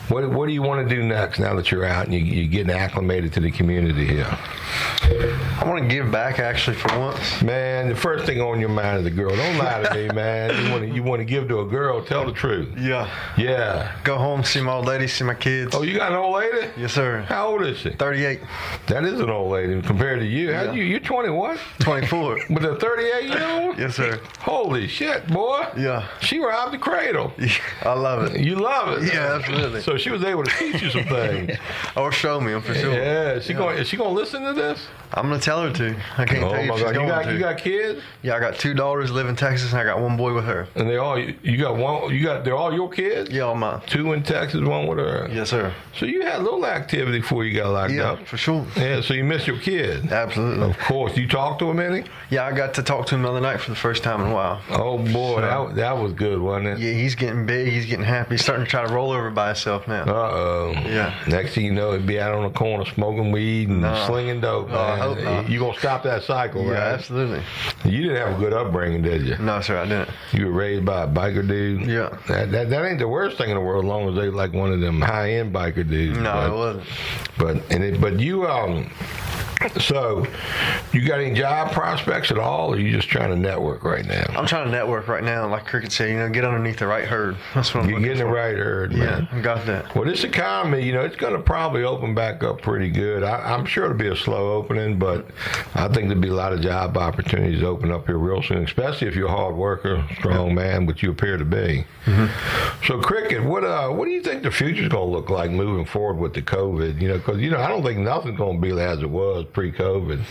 [0.11, 2.49] What, what do you want to do next now that you're out and you, you're
[2.51, 4.27] getting acclimated to the community here?
[4.29, 7.41] I want to give back actually for once.
[7.41, 9.33] Man, the first thing on your mind is a girl.
[9.35, 10.65] Don't lie to me, man.
[10.65, 12.03] You want to you want to give to a girl?
[12.03, 12.77] Tell the truth.
[12.77, 13.09] Yeah.
[13.37, 13.95] Yeah.
[14.03, 15.73] Go home, see my old lady, see my kids.
[15.75, 16.67] Oh, you got an old lady?
[16.77, 17.21] Yes, sir.
[17.21, 17.91] How old is she?
[17.91, 18.41] 38,
[18.87, 20.53] That is an old lady compared to you.
[20.53, 20.71] How Yeah.
[20.73, 20.83] you?
[20.83, 22.39] You're 21 24.
[22.49, 23.77] with a 38 year old.
[23.79, 24.19] yes, sir.
[24.39, 25.65] Holy shit, boy.
[25.77, 26.05] Yeah.
[26.21, 27.31] She robbed the cradle.
[27.83, 28.41] I love it.
[28.41, 29.13] You love it.
[29.13, 29.81] Yeah, absolutely.
[29.81, 31.57] So she was able to teach you some things.
[31.95, 32.93] Or show me, I'm for sure.
[32.93, 33.39] Yeah.
[33.39, 33.77] She going?
[33.77, 34.81] Is she going to listen to this?
[35.13, 35.95] I'm gonna tell her to.
[36.17, 36.87] I can't Oh tell you if she's God!
[36.91, 37.33] You going got to.
[37.33, 40.15] you got kids, yeah, I got two daughters live in Texas, and I got one
[40.15, 40.69] boy with her.
[40.75, 42.15] and they all you got one.
[42.15, 43.29] You got they're all your kids.
[43.29, 43.81] Yeah, all mine.
[43.87, 45.27] Two in Texas, one with her.
[45.29, 45.73] Yes, sir.
[45.99, 48.25] So you had a little activity before you got locked Yeah, up.
[48.25, 48.65] for sure.
[48.77, 49.01] Yeah.
[49.01, 50.09] So you missed your kids.
[50.09, 50.69] Absolutely.
[50.69, 51.17] Of course.
[51.17, 52.05] You talked to him any?
[52.29, 54.27] Yeah, I got to talk to him the other night for the first time in
[54.27, 54.61] a while.
[54.69, 56.79] Oh boy, So- that that was good, wasn't it?
[56.79, 57.67] Yeah, he's getting big.
[57.67, 58.35] He's getting happy.
[58.35, 60.03] He's starting to try to roll over by himself now.
[60.03, 60.71] Uh oh.
[60.85, 61.13] Yeah.
[61.27, 64.05] Next thing you know, he'd be out on the corner smoking weed and No.
[64.07, 64.69] slinging dope.
[64.69, 65.49] No, I hope not.
[65.49, 66.93] You gonna stop that cycle, yeah, right?
[66.93, 67.43] absolutely.
[67.85, 69.37] You didn't have a good upbringing, did you?
[69.37, 70.09] No, sir, I didn't.
[70.31, 71.85] You were raised by a biker dude.
[71.85, 72.17] Yeah.
[72.27, 74.53] That, that, that ain't the worst thing in the world, as long as they like
[74.53, 76.17] one of them high end biker dudes.
[76.17, 76.85] No, but, it wasn't.
[77.37, 78.89] But and it, but you um,
[79.79, 80.25] so
[80.91, 84.25] you got any job prospects at all, or you just trying to network right now?
[84.29, 86.09] I'm trying to network right now, like Cricket said.
[86.09, 87.37] You know, get underneath the right herd.
[87.53, 89.27] That's what I'm You're getting the right herd, Yeah, man.
[89.31, 89.93] I got that.
[89.95, 93.23] Well, this economy, you know, it's going to probably open back up pretty good.
[93.23, 95.27] I, I'm sure it'll be a slow opening, but
[95.75, 99.07] I think there'll be a lot of job opportunities open up here real soon, especially
[99.07, 101.85] if you're a hard worker, strong man, which you appear to be.
[102.87, 105.85] So, cricket, what uh, what do you think the future's going to look like moving
[105.85, 106.99] forward with the COVID?
[106.99, 109.45] You know, because you know, I don't think nothing's going to be as it was
[109.53, 110.21] pre-COVID.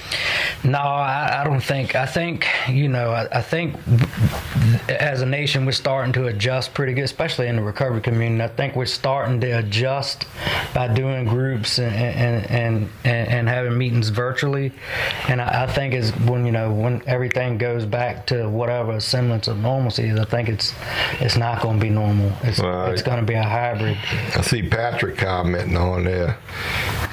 [0.65, 1.95] No, I, I don't think.
[1.95, 3.11] I think you know.
[3.11, 3.77] I, I think
[4.89, 8.43] as a nation, we're starting to adjust pretty good, especially in the recovery community.
[8.43, 10.27] I think we're starting to adjust
[10.75, 14.73] by doing groups and and and, and, and having meetings virtually.
[15.29, 19.49] And I, I think is when you know when everything goes back to whatever semblance
[19.49, 20.19] of normalcy is.
[20.19, 20.75] I think it's
[21.21, 22.33] it's not going to be normal.
[22.43, 23.97] It's it's going to be a hybrid.
[24.37, 26.39] I see Patrick commenting on there.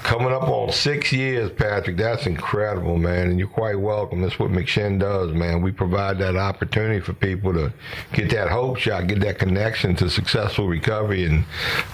[0.04, 1.97] Coming up on six years, Patrick.
[1.98, 3.30] That's incredible, man.
[3.32, 4.22] And you're quite welcome.
[4.22, 5.64] That's what McShin does, man.
[5.64, 7.74] We provide that opportunity for people to
[8.14, 11.26] get that hope shot, get that connection to successful recovery.
[11.26, 11.44] And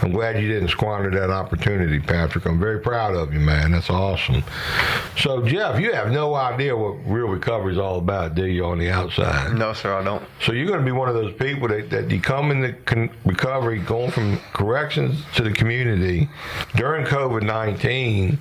[0.02, 2.46] I'm glad you didn't squander that opportunity, Patrick.
[2.46, 3.72] I'm very proud of you, man.
[3.72, 4.44] That's awesome.
[5.18, 8.80] So, Jeff, you have no idea what real recovery is all about, do you, on
[8.80, 9.54] the outside?
[9.54, 10.24] No, sir, I don't.
[10.42, 13.10] So you're going to be one of those people that, that you come into con-
[13.24, 16.28] recovery, going from corrections to the community
[16.76, 18.40] during COVID nineteen.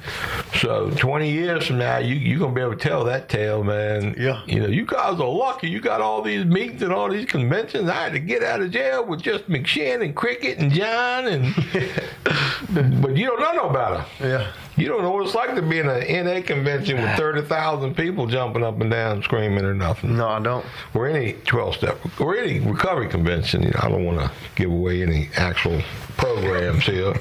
[0.61, 3.63] So 20 years from now, you you're going to be able to tell that tale,
[3.65, 4.15] man.
[4.19, 4.43] Yeah.
[4.47, 5.69] You know, you guys are lucky.
[5.69, 7.89] You got all these meetings and all these conventions.
[7.89, 11.55] I had to get out of jail with just McShin and Cricket and John, and
[13.03, 14.05] but you don't know no better.
[14.21, 14.53] Yeah.
[14.77, 18.27] You don't know what it's like to be in an NA convention with 30,000 people
[18.27, 20.65] jumping up and down, screaming or nothing No, I don't.
[20.95, 23.63] or any 12 step or any recovery convention.
[23.63, 25.83] You know, I don't want to give away any actual
[26.17, 27.13] programs here.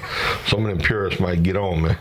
[0.47, 1.91] Some of them purists might get on me.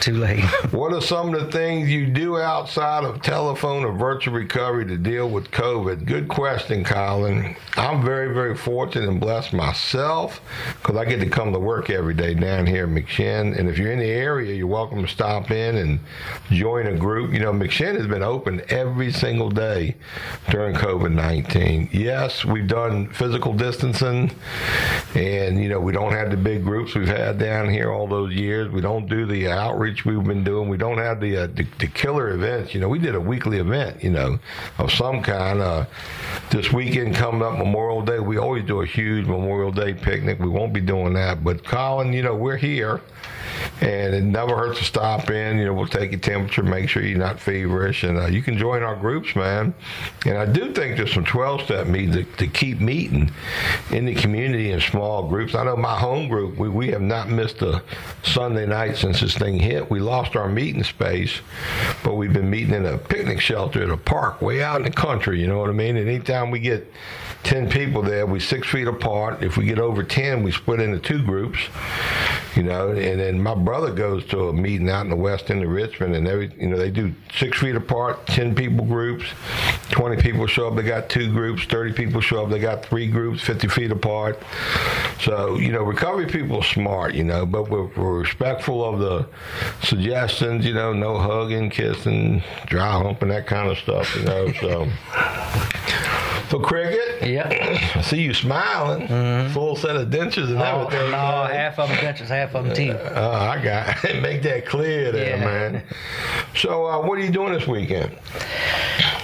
[0.00, 0.44] Too late.
[0.70, 4.96] What are some of the things you do outside of telephone or virtual recovery to
[4.96, 6.04] deal with COVID?
[6.04, 7.56] Good question, Colin.
[7.76, 10.40] I'm very, very fortunate and blessed myself
[10.80, 13.58] because I get to come to work every day down here in McShin.
[13.58, 16.00] And if you're in the area, you're welcome to stop in and
[16.50, 17.32] join a group.
[17.32, 19.96] You know, McShin has been open every single day
[20.50, 21.90] during COVID 19.
[21.92, 24.30] Yes, we've done physical distancing,
[25.14, 28.32] and, you know, we don't have the big groups we've had down here all those
[28.34, 28.70] years.
[28.70, 30.68] We don't do the outreach we've been doing.
[30.68, 32.74] We don't have the, uh, the, the killer events.
[32.74, 34.38] You know, we did a weekly event, you know,
[34.78, 35.60] of some kind.
[35.60, 35.86] Uh,
[36.50, 40.38] this weekend coming up, Memorial Day, we always do a huge Memorial Day picnic.
[40.38, 41.44] We won't be doing that.
[41.44, 43.00] But, Colin, you know, we're here.
[43.80, 45.58] And it never hurts to stop in.
[45.58, 48.58] You know, we'll take your temperature, make sure you're not feverish, and uh, you can
[48.58, 49.74] join our groups, man.
[50.26, 53.30] And I do think there's some 12-step meetings to, to keep meeting
[53.90, 55.54] in the community in small groups.
[55.54, 57.82] I know my home group, we, we have not missed a
[58.22, 59.90] Sunday night since this thing hit.
[59.90, 61.40] We lost our meeting space,
[62.02, 64.90] but we've been meeting in a picnic shelter at a park way out in the
[64.90, 65.40] country.
[65.40, 65.96] You know what I mean?
[65.96, 66.92] And anytime we get
[67.44, 69.42] 10 people there, we six feet apart.
[69.42, 71.58] If we get over 10, we split into two groups,
[72.56, 72.90] you know.
[72.90, 76.14] And then my brother goes to a meeting out in the west end of Richmond,
[76.14, 79.24] and every, you know, they do six feet apart, 10 people groups.
[79.90, 81.64] 20 people show up, they got two groups.
[81.64, 84.38] 30 people show up, they got three groups, 50 feet apart.
[85.20, 89.26] So, you know, recovery people are smart, you know, but we're, we're respectful of the
[89.82, 94.52] suggestions, you know, no hugging, kissing, dry humping, that kind of stuff, you know.
[94.52, 94.88] So,
[96.48, 97.26] so cricket.
[97.28, 97.46] Yep.
[97.96, 99.06] I see you smiling.
[99.08, 99.52] Mm-hmm.
[99.52, 101.10] Full set of dentures and Oh, everything.
[101.10, 102.96] no, half of them dentures, half of them teeth.
[103.14, 105.44] Oh, I got make that clear there, Yeah.
[105.44, 105.82] man.
[106.56, 108.16] So, uh, what are you doing this weekend?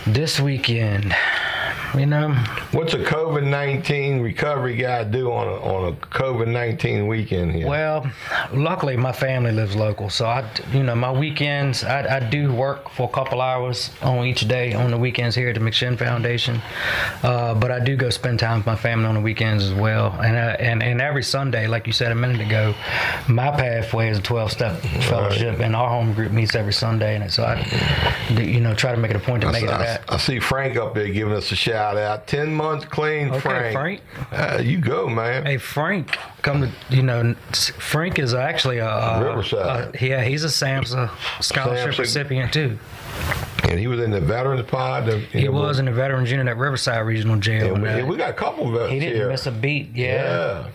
[0.07, 1.15] This weekend,
[1.96, 2.30] you know,
[2.72, 7.68] What's a COVID nineteen recovery guy do on a on a COVID nineteen weekend here?
[7.68, 8.04] well,
[8.52, 12.88] luckily my family lives local, so I, you know, my weekends I, I do work
[12.90, 16.61] for a couple hours on each day on the weekends here at the McShin Foundation,
[17.22, 20.12] uh, but I do go spend time with my family on the weekends as well,
[20.20, 22.74] and uh, and and every Sunday, like you said a minute ago,
[23.28, 27.33] my pathway is a twelve step fellowship, and our home group meets every Sunday, and
[27.33, 29.78] so I, you know, try to make it a point to I, make it I-
[29.78, 30.04] that.
[30.09, 32.27] I see Frank up there giving us a shout out.
[32.27, 33.73] Ten months clean, Okay, Frank.
[33.75, 34.01] Frank.
[34.33, 35.44] Uh, you go, man.
[35.47, 39.94] Hey Frank, come to you know Frank is actually a, a Riverside.
[39.94, 41.11] a- yeah, he's a SAMHSA
[41.42, 41.99] scholarship SAMHSA.
[41.99, 42.79] recipient too.
[43.64, 45.07] And he was in the veterans pod.
[45.07, 47.75] the- He know, was in the veterans unit at Riverside Regional Jail.
[47.75, 49.29] We, we got a couple of vets he didn't here.
[49.29, 49.90] miss a beat.
[49.94, 50.14] Yeah.
[50.14, 50.68] Yeah.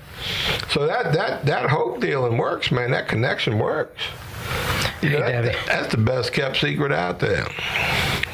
[0.69, 2.91] So that that that hope dealing works, man.
[2.91, 4.01] That connection works.
[5.01, 7.45] You know, Hey, that- that's the best kept secret out there.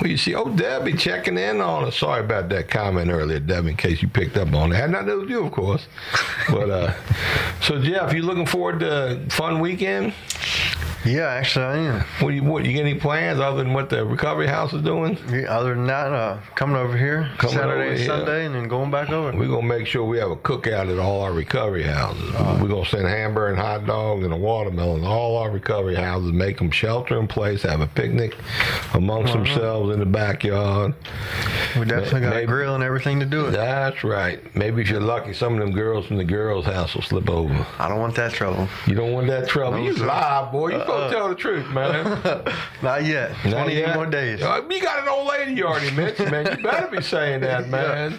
[0.01, 1.97] Well, you see, oh, Debbie checking in on us.
[1.97, 4.75] Sorry about that comment earlier, Debbie, in case you picked up on it.
[4.75, 5.87] I had nothing to do with you, of course.
[6.49, 6.93] But uh,
[7.61, 10.13] so Jeff, you looking forward to a fun weekend?
[11.05, 12.01] Yeah, actually, I am.
[12.19, 15.17] What you what you get any plans other than what the recovery house is doing?
[15.29, 18.07] Yeah, Other than that, uh, coming over here Coming Saturday over and here.
[18.07, 19.37] Sunday, and then going back over.
[19.37, 22.33] We're gonna make sure we have a cookout at all our recovery houses.
[22.33, 22.57] Uh-huh.
[22.59, 26.31] We're gonna send hamburger and hot dogs and a watermelon to all our recovery houses.
[26.31, 28.35] Make them shelter in place, have a picnic
[28.95, 29.43] amongst uh-huh.
[29.43, 30.95] themselves in the backyard.
[31.77, 33.51] We definitely got Maybe- a grill and everything to do it.
[33.51, 34.39] That's right.
[34.55, 37.65] Maybe if you're lucky, some of them girls from the girls' house will slip over.
[37.77, 38.67] I don't want that trouble.
[38.87, 39.77] You don't want that trouble.
[39.77, 40.69] No, you lie, boy.
[40.69, 42.03] You supposed gonna tell the truth, man.
[42.83, 43.31] Not yet.
[43.45, 43.95] Not 28 yet.
[43.95, 44.41] more days.
[44.41, 46.45] Uh, You got an old lady you already mentioned, man.
[46.57, 48.17] You better be saying that, man.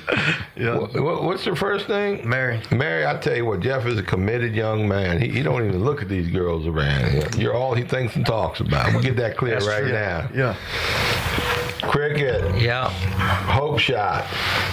[0.56, 0.76] Yeah.
[0.78, 2.28] Wha- wha- What's your first name?
[2.28, 2.60] Mary.
[2.70, 5.20] Mary, I tell you what, Jeff is a committed young man.
[5.20, 7.28] He, he don't even look at these girls around here.
[7.36, 8.92] You're all he thinks and talks about.
[8.92, 9.92] We'll get that clear That's right true.
[9.92, 10.28] now.
[10.34, 11.65] Yeah.
[11.82, 12.88] Cricket, Yeah.
[12.88, 14.24] hope shot.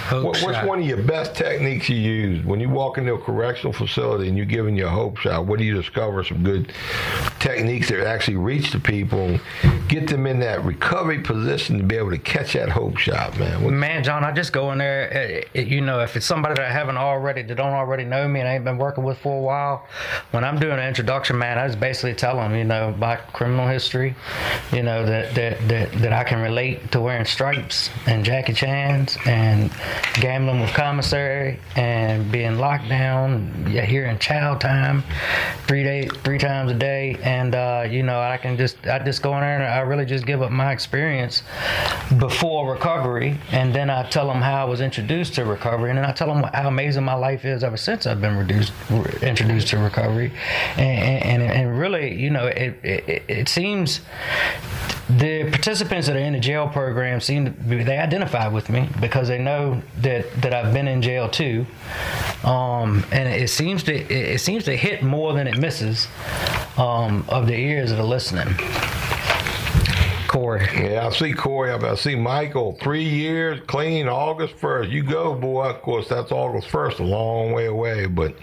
[0.08, 3.18] Hope What- what's one of your best techniques you use when you walk into a
[3.18, 5.44] correctional facility and you're giving your hope shot?
[5.46, 6.72] What do you discover some good
[7.40, 11.96] techniques that actually reach the people, and get them in that recovery position to be
[11.96, 13.62] able to catch that hope shot, man?
[13.62, 15.44] What- Man, John, I just go in there.
[15.54, 18.28] uh, uh, You know, if it's somebody that I haven't already, that don't already know
[18.28, 19.86] me and I ain't been working with for a while,
[20.30, 23.66] when I'm doing an introduction, man, I just basically tell them, you know, my criminal
[23.66, 24.14] history,
[24.72, 29.18] you know, that that that, that I can relate to wearing stripes and Jackie Chan's
[29.26, 29.68] and
[30.14, 35.02] gambling with commissary and being locked down here in child time,
[35.66, 39.22] three days, three times a day, and uh, you know, I can just I just
[39.22, 41.42] go in there and I really just give up my experience
[42.16, 46.04] before recovery, and then I tell them how I was introduced to recovery, and then
[46.04, 48.72] I tell them how amazing my life is ever since I've been reduced,
[49.20, 50.30] introduced to recovery,
[50.76, 54.00] and and, and really, you know, it, it it seems
[55.08, 58.88] the participants that are in the jail program seem to be, they identify with me
[59.00, 61.66] because they know that that I've been in jail too,
[62.42, 66.08] um, and it seems to it, it seems to hit more than it misses
[66.78, 68.48] um, of the ears that are listening.
[70.44, 70.68] Corey.
[70.84, 71.70] Yeah, I see Corey.
[71.70, 72.76] I see Michael.
[72.80, 74.90] Three years clean, August 1st.
[74.90, 75.70] You go, boy.
[75.70, 78.34] Of course, that's August 1st, a long way away, but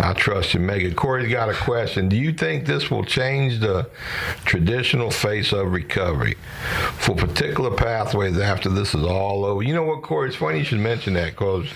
[0.00, 0.96] I trust you it.
[0.96, 2.08] Corey's got a question.
[2.08, 3.90] Do you think this will change the
[4.46, 6.36] traditional face of recovery
[6.98, 9.62] for particular pathways after this is all over?
[9.62, 10.28] You know what, Corey?
[10.28, 11.66] It's funny you should mention that because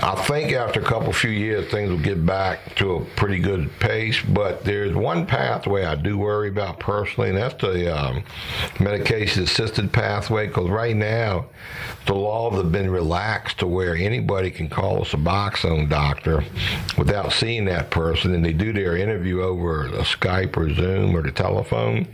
[0.00, 3.68] I think after a couple few years, things will get back to a pretty good
[3.80, 4.22] pace.
[4.22, 8.22] But there's one pathway I do worry about personally, and that's the um,
[8.78, 10.46] medication assisted pathway.
[10.46, 11.46] Because right now,
[12.06, 16.44] the laws have been relaxed to where anybody can call a Suboxone doctor
[16.96, 21.22] without seeing that person, and they do their interview over a Skype or Zoom or
[21.22, 22.06] the telephone,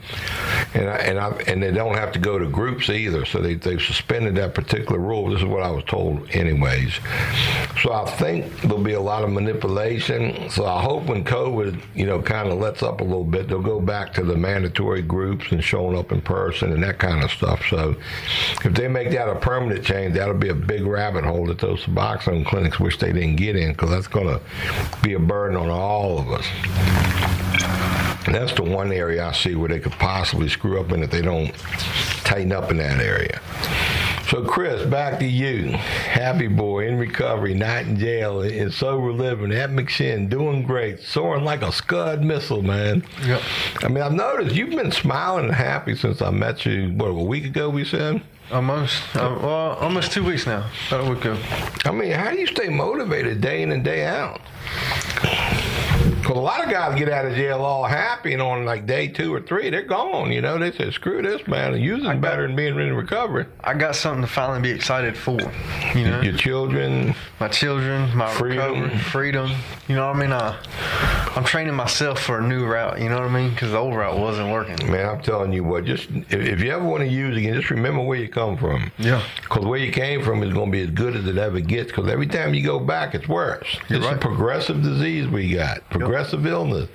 [0.72, 3.26] and I, and I, and they don't have to go to groups either.
[3.26, 5.28] So they they've suspended that particular rule.
[5.28, 6.98] This is what I was told, anyways.
[7.82, 10.48] So I think there'll be a lot of manipulation.
[10.48, 13.60] So I hope when COVID, you know, kind of lets up a little bit, they'll
[13.60, 17.30] go back to the mandatory groups and showing up in person and that kind of
[17.30, 17.64] stuff.
[17.68, 17.96] So
[18.64, 21.82] if they make that a permanent change, that'll be a big rabbit hole that those
[21.84, 24.40] Suboxone clinics wish they didn't get in because that's going to
[25.02, 26.46] be a burden on all of us.
[28.26, 31.10] And that's the one area I see where they could possibly screw up in if
[31.10, 31.52] they don't
[32.24, 33.40] tighten up in that area.
[34.28, 35.68] So, Chris, back to you.
[35.68, 41.44] Happy boy in recovery, not in jail, in sober living at McShin, doing great, soaring
[41.44, 43.04] like a Scud missile, man.
[43.26, 43.42] Yep.
[43.82, 47.12] I mean, I've noticed you've been smiling and happy since I met you, what, a
[47.12, 48.22] week ago, we said?
[48.50, 49.02] Almost.
[49.14, 50.68] Uh, well, almost two weeks now.
[50.88, 51.38] About a week ago.
[51.84, 54.40] I mean, how do you stay motivated day in and day out?
[56.24, 59.08] Because a lot of guys get out of jail all happy, and on like day
[59.08, 60.32] two or three, they're gone.
[60.32, 63.44] You know, they say, "Screw this, man." And using better than being in recovery.
[63.62, 65.38] I got something to finally be excited for.
[65.94, 68.80] You know, Your children, my children, my Freedom.
[68.80, 69.50] recovery, freedom.
[69.86, 70.32] You know what I mean?
[70.32, 70.56] Uh,
[71.36, 73.02] I'm training myself for a new route.
[73.02, 73.50] You know what I mean?
[73.50, 74.90] Because the old route wasn't working.
[74.90, 75.06] man.
[75.06, 75.84] I'm telling you what.
[75.84, 78.90] Just if, you ever want to use again, just remember where you come from.
[78.96, 79.22] Yeah.
[79.42, 81.90] Because where you came from is going to be as good as it ever gets.
[81.92, 83.66] Because every time you go back, it's worse.
[83.90, 86.13] You're it's a progressive disease we got, progressive
[86.46, 86.88] illness.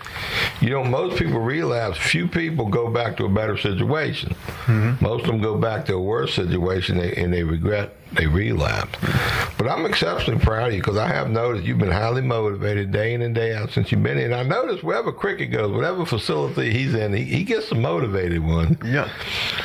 [0.62, 1.98] You know, most people relapse.
[1.98, 4.36] Few people go back to a better situation.
[4.66, 5.04] Mm-hmm.
[5.04, 8.98] Most of them go back to a worse situation they, and they regret they relapse.
[9.58, 13.14] But I'm exceptionally proud of you because I have noticed you've been highly motivated day
[13.14, 14.34] in and day out since you've been in.
[14.34, 18.78] I noticed wherever Cricket goes, whatever facility he's in, he, he gets the motivated one.
[18.86, 19.10] Yeah.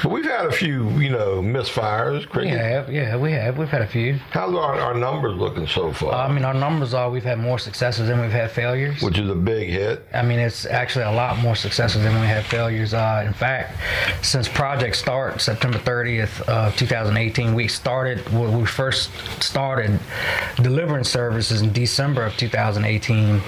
[0.03, 2.21] But we've had a few, you know, misfires.
[2.21, 2.59] We Cricket.
[2.59, 3.57] have, yeah, we have.
[3.57, 4.15] We've had a few.
[4.31, 6.13] How's our, our numbers looking so far?
[6.13, 9.01] I mean, our numbers are we've had more successes than we've had failures.
[9.01, 10.07] Which is a big hit.
[10.13, 12.93] I mean, it's actually a lot more successes than we had failures.
[12.95, 13.79] Uh, in fact,
[14.25, 19.11] since Project Start, September 30th of 2018, we started, when we first
[19.43, 19.99] started
[20.57, 23.41] delivering services in December of 2018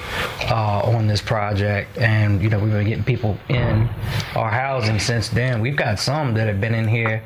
[0.50, 1.96] uh, on this project.
[1.98, 3.88] And, you know, we've been getting people in
[4.34, 5.60] our housing since then.
[5.60, 7.22] We've got some that have been in here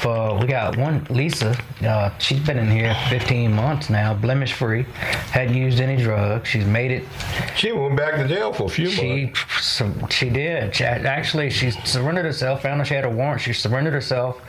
[0.00, 4.84] for, we got one, Lisa, uh, she's been in here 15 months now, blemish free,
[5.32, 6.48] hadn't used any drugs.
[6.48, 7.04] She's made it
[7.56, 9.82] She went back to jail for a few she months.
[10.10, 10.74] she did.
[10.74, 12.62] She, actually, she surrendered herself.
[12.62, 13.40] Found out she had a warrant.
[13.40, 14.40] She surrendered herself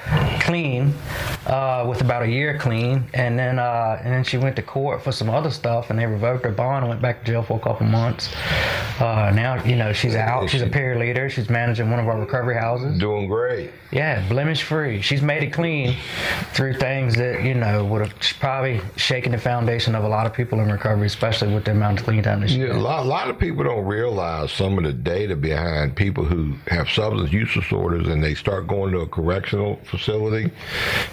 [0.42, 0.94] clean
[1.48, 4.62] uh, with about a year year clean, and then uh, and then she went to
[4.62, 7.44] court for some other stuff, and they revoked her bond and went back to jail
[7.44, 8.34] for a couple months.
[9.00, 10.50] Uh, now you know she's out.
[10.50, 11.30] She's a peer leader.
[11.30, 13.00] She's managing one of our recovery houses.
[13.00, 13.72] Doing great.
[13.92, 15.02] Yeah, blemish free.
[15.02, 15.96] She's made it clean
[16.54, 20.34] through things that you know would have probably shaken the foundation of a lot of
[20.34, 23.06] people in recovery, especially with the amount of clean time that she Yeah, a lot,
[23.06, 27.32] a lot of people don't realize some of the data behind people who have substance
[27.32, 30.52] use disorders and they start going to a correctional facility.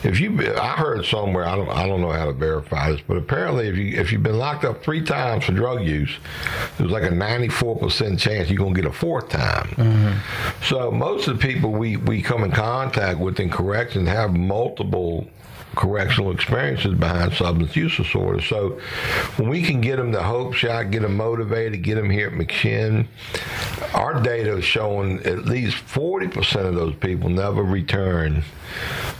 [0.02, 3.16] If you, I heard somewhere, I don't, I don't know how to verify this, but
[3.16, 6.10] apparently, if you if you've been locked up three times for drug use,
[6.78, 9.68] there's like a 94 percent chance you're gonna get a fourth time.
[9.68, 10.64] Mm-hmm.
[10.64, 15.28] So most of the people we we come in contact with in corrections have multiple
[15.74, 18.40] correctional experiences behind substance use disorder.
[18.40, 18.80] So
[19.36, 22.34] when we can get them the hope shot, get them motivated, get them here at
[22.34, 23.06] McShin,
[23.94, 28.42] our data is showing at least 40% of those people never return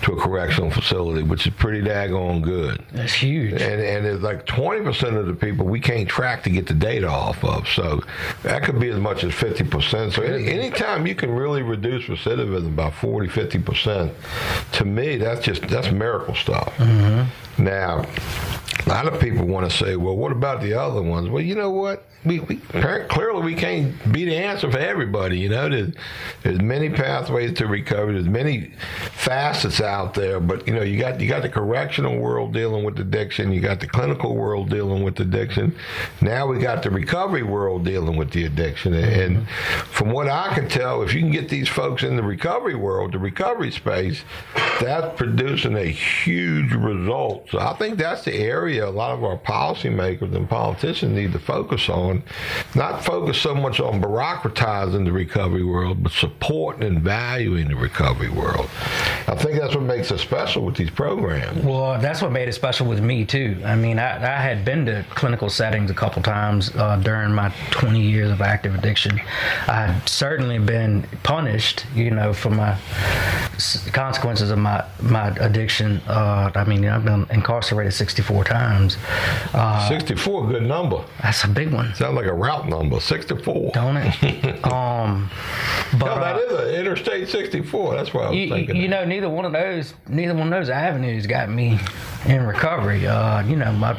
[0.02, 2.82] to a correctional facility, which is pretty daggone good.
[2.92, 3.52] That's huge.
[3.52, 7.08] And, and it's like 20% of the people we can't track to get the data
[7.08, 7.68] off of.
[7.68, 8.02] So
[8.42, 10.12] that could be as much as 50%.
[10.12, 14.12] So any, anytime you can really reduce recidivism by 40, 50%,
[14.72, 16.74] to me, that's just, that's miracle stuff.
[16.76, 17.64] Mm-hmm.
[17.64, 18.04] Now,
[18.86, 21.28] a lot of people want to say, well, what about the other ones?
[21.28, 22.04] Well, you know what?
[22.24, 25.40] We, we clearly we can't be the answer for everybody.
[25.40, 25.92] You know, there's,
[26.44, 28.14] there's many pathways to recovery.
[28.14, 28.74] There's many
[29.12, 33.00] facets out there, but you know, you got you got the correctional world dealing with
[33.00, 33.52] addiction.
[33.52, 35.74] You got the clinical world dealing with addiction.
[36.20, 38.94] Now we got the recovery world dealing with the addiction.
[38.94, 39.48] And
[39.90, 43.14] from what I can tell, if you can get these folks in the recovery world,
[43.14, 44.22] the recovery space,
[44.80, 47.48] that's producing a huge result.
[47.50, 51.38] So I think that's the area a lot of our policymakers and politicians need to
[51.38, 52.22] focus on.
[52.74, 58.30] Not focus so much on bureaucratizing the recovery world, but supporting and valuing the recovery
[58.30, 58.68] world.
[59.28, 61.62] I think that's what makes it special with these programs.
[61.64, 63.60] Well, that's what made it special with me too.
[63.64, 67.50] I mean, I, I had been to clinical settings a couple times uh, during my
[67.72, 69.20] 20 years of active addiction.
[69.68, 72.78] I had certainly been punished, you know, for my
[73.92, 76.00] consequences of my my addiction.
[76.06, 78.96] Uh, I mean, I've been incarcerated 64 times.
[79.52, 81.04] Uh, 64, good number.
[81.22, 83.70] that's a big one, Sounds like a route number, 64.
[83.72, 84.64] don't it?
[84.64, 85.30] um,
[85.98, 87.94] but No, that uh, is an Interstate 64.
[87.94, 88.76] That's what I was you, thinking.
[88.76, 91.78] you know, neither one of those, neither one of those avenues got me
[92.26, 93.06] in recovery.
[93.06, 93.96] Uh, you know, my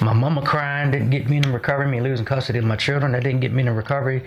[0.00, 1.86] my mama crying didn't get me in recovery.
[1.86, 4.22] Me losing custody of my children that didn't get me in recovery.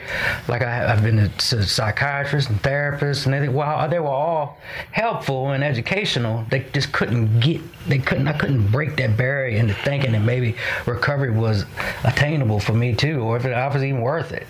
[0.48, 4.58] Like I, I've been to psychiatrists and therapists, and they well, they were all
[4.92, 6.46] helpful and educational.
[6.50, 10.56] They just couldn't get, they couldn't, I couldn't break that barrier into thinking that maybe
[10.86, 11.66] recovery was
[12.04, 14.48] attainable for me too, or if it, I was even worth it.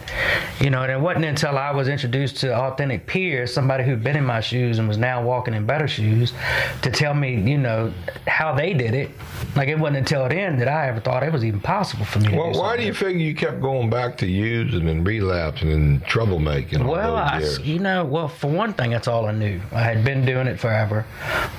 [0.60, 4.16] You know, and it wasn't until I was introduced to authentic peers, somebody who'd been
[4.16, 6.34] in my shoes and was now walking in better shoes,
[6.82, 7.94] to tell me, you know,
[8.28, 9.12] how they did it.
[9.56, 12.30] Like it wasn't until then that I ever thought it was even possible for me
[12.30, 15.72] to well, do why do you figure you kept going back to using and relapsing
[15.72, 19.60] and troublemaking all Well, I, you know, well, for one thing, that's all I knew.
[19.72, 21.06] I had been doing it forever.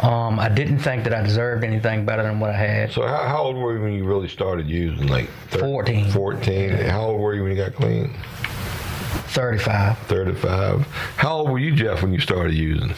[0.01, 2.93] Um, I didn't think that I deserved anything better than what I had.
[2.93, 5.07] So how, how old were you when you really started using?
[5.07, 6.11] Like thir- 14.
[6.11, 6.71] 14.
[6.89, 8.15] How old were you when you got clean?
[9.29, 9.99] 35.
[9.99, 10.87] 35.
[11.17, 12.95] How old were you, Jeff, when you started using?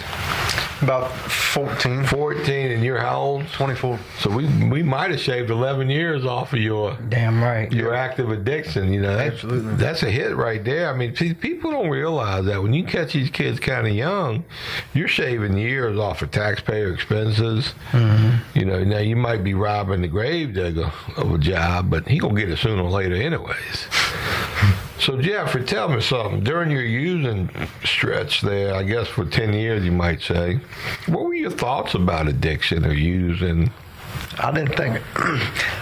[0.83, 3.47] About 14, 14, and you're how old?
[3.49, 3.99] 24.
[4.19, 7.71] So we we might have shaved 11 years off of your Damn right.
[7.71, 8.91] your active addiction.
[8.93, 9.75] You know, that- Absolutely.
[9.75, 10.89] that's a hit right there.
[10.91, 14.43] I mean, see, people don't realize that when you catch these kids kind of young,
[14.95, 17.75] you're shaving years off of taxpayer expenses.
[17.93, 18.59] Mm-hmm.
[18.59, 22.41] You know, now you might be robbing the gravedigger of a job, but he gonna
[22.41, 23.87] get it sooner or later, anyways.
[25.01, 26.45] So Jeffrey, tell me something.
[26.45, 27.49] During your using
[27.85, 30.61] stretch there, I guess for ten years, you might say,
[31.07, 33.71] what were your thoughts about addiction or using?
[34.39, 35.03] I didn't think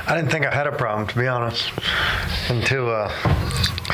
[0.06, 1.72] I didn't think I had a problem to be honest
[2.48, 3.12] until uh,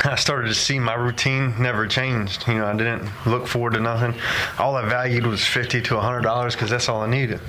[0.03, 2.47] I started to see my routine never changed.
[2.47, 4.13] You know, I didn't look forward to nothing.
[4.59, 7.39] All I valued was fifty to hundred dollars because that's all I needed.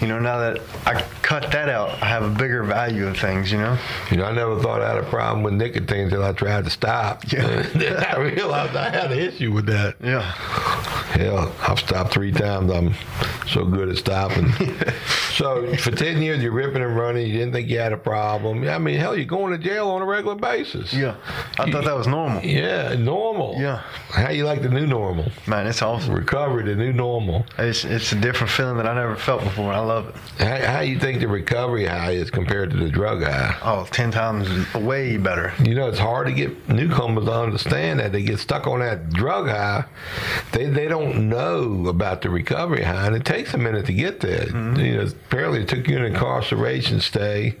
[0.00, 3.52] You know, now that I cut that out, I have a bigger value of things.
[3.52, 3.78] You know,
[4.10, 6.70] You know, I never thought I had a problem with nicotine until I tried to
[6.70, 7.30] stop.
[7.30, 7.62] Yeah.
[7.74, 9.96] then I realized I had an issue with that.
[10.02, 10.22] yeah.
[11.12, 12.72] Hell, I've stopped three times.
[12.72, 12.94] I'm
[13.46, 14.50] so good at stopping.
[15.34, 17.26] so for 10 years, you're ripping and running.
[17.26, 18.66] You didn't think you had a problem.
[18.66, 20.92] I mean, hell, you're going to jail on a regular basis.
[20.94, 21.16] Yeah,
[21.58, 22.42] I thought that was normal.
[22.42, 23.56] Yeah, normal.
[23.58, 23.82] Yeah.
[24.10, 25.30] How you like the new normal?
[25.46, 26.14] Man, it's awesome.
[26.14, 27.46] Recovery, the new normal.
[27.58, 29.72] It's it's a different feeling that I never felt before.
[29.72, 30.14] I love it.
[30.42, 33.56] How, how you think the recovery high is compared to the drug high?
[33.62, 35.52] Oh, 10 times way better.
[35.62, 39.10] You know, it's hard to get newcomers to understand that they get stuck on that
[39.10, 39.84] drug high.
[40.52, 44.20] They they don't know about the recovery high, and it takes a minute to get
[44.20, 44.46] there.
[44.46, 44.80] Mm-hmm.
[44.80, 47.56] You know, apparently it took you an incarceration stay,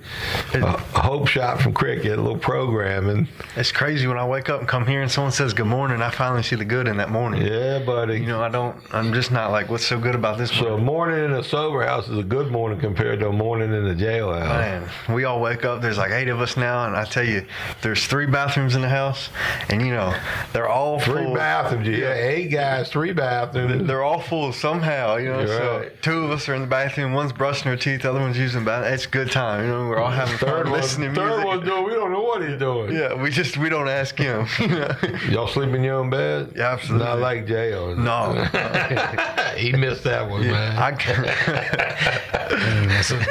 [0.54, 3.28] a, a hope shot from cricket, a little programming.
[3.56, 6.02] It's crazy when I wake up and come here and someone says good morning.
[6.02, 7.40] I finally see the good in that morning.
[7.40, 8.20] Yeah, buddy.
[8.20, 8.76] You know, I don't.
[8.92, 10.84] I'm just not like, what's so good about this so a morning?
[10.92, 13.94] morning in a sober house is a good morning compared to a morning in a
[13.94, 14.46] jailhouse.
[14.46, 15.80] Man, we all wake up.
[15.80, 17.46] There's like eight of us now, and I tell you,
[17.80, 19.30] there's three bathrooms in the house,
[19.70, 20.14] and you know,
[20.52, 21.34] they're all Three full.
[21.34, 21.88] bathrooms.
[21.88, 23.86] Yeah, eight guys, three bathrooms.
[23.86, 25.38] They're all full somehow, you know.
[25.38, 26.02] You're so right.
[26.02, 27.14] two of us are in the bathroom.
[27.14, 28.02] One's brushing her teeth.
[28.02, 28.92] The other one's using the bathroom.
[28.92, 29.88] It's good time, you know.
[29.88, 31.46] We're all having Third fun, one, listening to third music.
[31.46, 31.84] one doing.
[31.84, 32.92] We don't know what he's doing.
[32.94, 34.46] Yeah, we just we don't ask him.
[34.58, 34.94] you know?
[35.30, 36.52] Y'all sleep in your own bed?
[36.56, 37.06] Yeah, absolutely.
[37.06, 37.94] Not like jail.
[37.96, 38.32] No.
[39.56, 40.76] he missed that one, man.
[40.78, 40.90] I,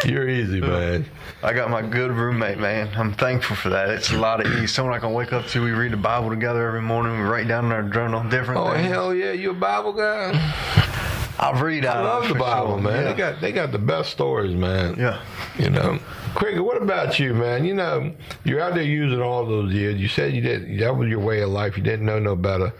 [0.05, 1.05] You're easy, man.
[1.43, 2.89] I got my good roommate, man.
[2.95, 3.89] I'm thankful for that.
[3.89, 4.71] It's a lot of ease.
[4.73, 5.63] Someone I can wake up to.
[5.63, 7.17] We read the Bible together every morning.
[7.17, 8.87] We write down in our journal different Oh things.
[8.87, 10.31] hell yeah, you a Bible guy?
[11.39, 11.97] I read out.
[11.97, 12.81] I love the Bible, sure.
[12.91, 13.03] man.
[13.03, 13.11] Yeah.
[13.11, 14.95] They got they got the best stories, man.
[14.99, 15.21] yeah.
[15.57, 15.99] You know,
[16.33, 16.63] Cricket.
[16.63, 17.65] What about you, man?
[17.65, 18.13] You know,
[18.43, 19.99] you're out there using all those years.
[19.99, 20.77] You said you didn't.
[20.77, 21.77] That was your way of life.
[21.77, 22.73] You didn't know no better.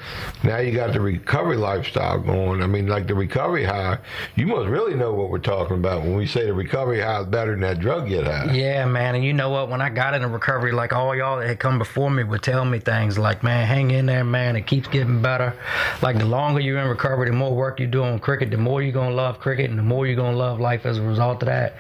[0.43, 2.63] Now you got the recovery lifestyle going.
[2.63, 3.97] I mean, like the recovery high.
[4.35, 7.27] You must really know what we're talking about when we say the recovery high is
[7.27, 8.53] better than that drug get high.
[8.53, 9.15] Yeah, man.
[9.15, 9.69] And you know what?
[9.69, 12.63] When I got into recovery, like all y'all that had come before me would tell
[12.63, 14.55] me things like, man, hang in there, man.
[14.55, 15.53] It keeps getting better.
[16.01, 18.81] Like the longer you're in recovery, the more work you do on cricket, the more
[18.81, 21.01] you're going to love cricket and the more you're going to love life as a
[21.01, 21.75] result of that.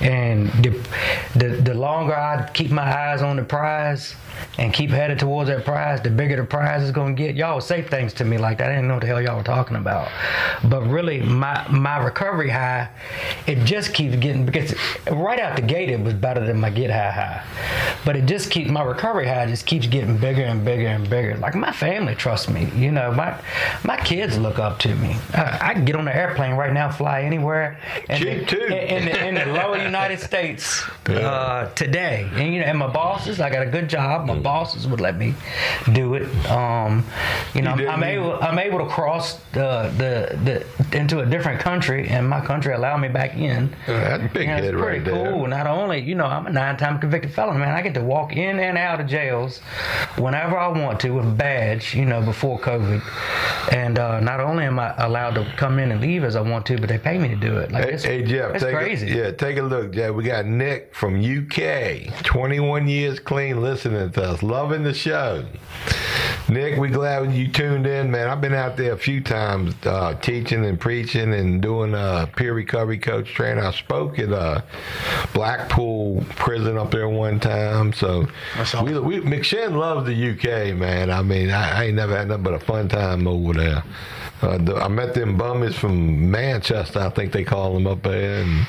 [0.00, 0.70] And the,
[1.34, 4.14] the, the longer I keep my eyes on the prize
[4.58, 7.34] and keep headed towards that prize, the bigger the prize is going to get.
[7.34, 8.70] Y'all say things to me like that.
[8.70, 10.10] I didn't know what the hell y'all were talking about.
[10.64, 12.88] But really, my, my recovery high,
[13.46, 14.74] it just keeps getting, because
[15.10, 17.44] right out the gate, it was better than my get high high.
[18.04, 21.36] But it just keeps, my recovery high just keeps getting bigger and bigger and bigger.
[21.36, 22.70] Like my family trusts me.
[22.76, 23.38] You know, my
[23.82, 25.16] my kids look up to me.
[25.32, 27.78] I, I can get on the airplane right now, fly anywhere.
[28.08, 28.64] In Cheap, the, too.
[28.64, 32.28] In, in the, in the lower United States uh, today.
[32.34, 34.23] And, you know, and my bosses, I got a good job.
[34.26, 35.34] My bosses would let me
[35.92, 36.24] do it.
[36.50, 37.04] Um,
[37.54, 41.26] you know, You I'm, I'm able I'm able to cross the, the the into a
[41.26, 43.74] different country, and my country allow me back in.
[43.86, 45.32] That's big know, hit it's pretty there.
[45.32, 45.46] cool.
[45.46, 47.74] Not only, you know, I'm a nine-time convicted felon, man.
[47.74, 49.58] I get to walk in and out of jails
[50.16, 53.02] whenever I want to with a badge, you know, before COVID.
[53.72, 56.66] And uh, not only am I allowed to come in and leave as I want
[56.66, 57.72] to, but they pay me to do it.
[57.72, 59.10] Like Hey, it's, hey Jeff, it's take crazy.
[59.12, 60.14] A, yeah, take a look, Jeff.
[60.14, 65.44] We got Nick from UK, 21 years clean, listening to us, loving the show.
[66.48, 68.28] Nick, we glad you tuned in, man.
[68.28, 72.52] I've been out there a few times uh, teaching and preaching and doing uh, peer
[72.52, 73.64] recovery coach training.
[73.64, 74.60] I spoke at uh,
[75.32, 77.94] Blackpool prison up there one time.
[77.94, 81.10] So That's we, we McShin loves the UK, man.
[81.10, 83.82] I mean, I, I ain't never had nothing but a fun time over there.
[84.44, 88.42] Uh, the, I met them bummies from Manchester, I think they call them up there,
[88.42, 88.66] and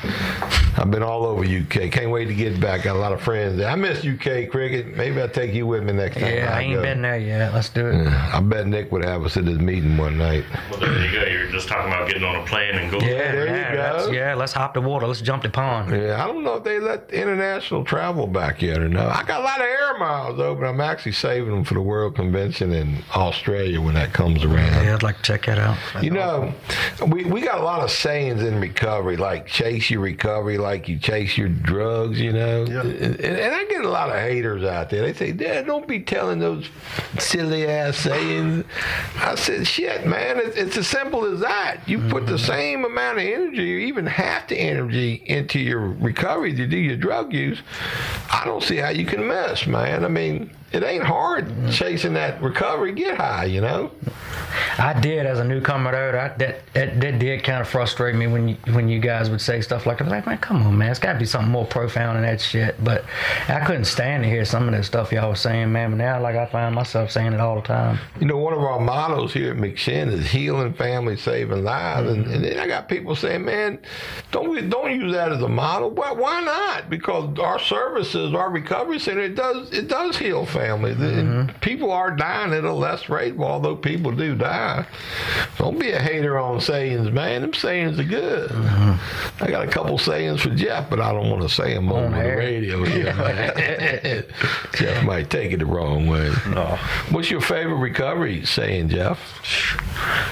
[0.78, 1.92] I've been all over UK.
[1.92, 2.84] Can't wait to get back.
[2.84, 3.68] Got a lot of friends there.
[3.68, 4.96] I miss UK cricket.
[4.96, 6.34] Maybe I'll take you with me next time.
[6.34, 6.82] Yeah, I ain't go.
[6.82, 7.54] been there yet.
[7.54, 8.08] Let's do it.
[8.08, 10.46] I bet Nick would have us at his meeting one night.
[10.72, 11.26] Well, there you go.
[11.26, 13.04] You're just talking about getting on a plane and going.
[13.06, 13.98] Yeah, there you go.
[13.98, 15.08] let's- yeah, let's hop the water.
[15.08, 15.92] Let's jump the pond.
[15.92, 19.16] Yeah, I don't know if they let international travel back yet or not.
[19.16, 21.82] I got a lot of air miles though, but I'm actually saving them for the
[21.82, 24.86] World Convention in Australia when that comes around.
[24.86, 25.65] Yeah, I'd like to check that out.
[26.02, 26.54] You know,
[27.08, 30.98] we, we got a lot of sayings in recovery, like chase your recovery like you
[31.00, 32.66] chase your drugs, you know?
[32.66, 32.82] Yeah.
[32.82, 35.02] And, and I get a lot of haters out there.
[35.02, 36.70] They say, Dad, don't be telling those
[37.20, 38.66] silly ass sayings.
[39.18, 41.82] I said, shit, man, it's, it's as simple as that.
[41.88, 42.46] You put the mm-hmm.
[42.46, 46.98] same amount of energy, or even half the energy, into your recovery to do your
[46.98, 47.62] drug use.
[48.32, 50.06] I don't see how you can miss, man.
[50.06, 51.70] I mean, it ain't hard mm-hmm.
[51.70, 52.94] chasing that recovery.
[52.94, 53.92] Get high, you know?
[54.78, 56.12] I did as a newcomer though.
[56.12, 59.42] That that, that, that did kind of frustrate me when you, when you guys would
[59.42, 60.04] say stuff like that.
[60.04, 62.24] I was like, man, come on, man, it's got to be something more profound than
[62.24, 62.84] that shit.
[62.84, 63.06] But
[63.48, 65.92] I couldn't stand to hear some of that stuff y'all was saying, man.
[65.92, 68.00] But now, like, I find myself saying it all the time.
[68.20, 72.10] You know, one of our mottos here at McShin is healing families, saving lives.
[72.10, 73.80] And, and then I got people saying, man,
[74.32, 75.92] don't we, don't use that as a model.
[75.92, 76.90] Why, why not?
[76.90, 81.00] Because our services, our recovery center, it does it does heal families.
[81.00, 81.60] And mm-hmm.
[81.60, 84.65] people are dying at a less rate, although people do die.
[85.58, 87.42] Don't be a hater on sayings, man.
[87.42, 88.52] Them sayings are good.
[88.52, 88.98] Uh-huh.
[89.46, 92.10] I got a couple sayings for Jeff, but I don't want to say them over
[92.10, 93.14] the radio here.
[94.76, 96.32] Jeff might take it the wrong way.
[96.48, 96.78] No,
[97.12, 99.20] What's your favorite recovery saying, Jeff?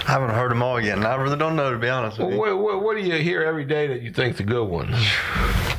[0.07, 2.27] I haven't heard them all yet, and I really don't know to be honest with
[2.27, 2.57] Well, you.
[2.57, 4.93] what, what, what do you hear every day that you think's a good one?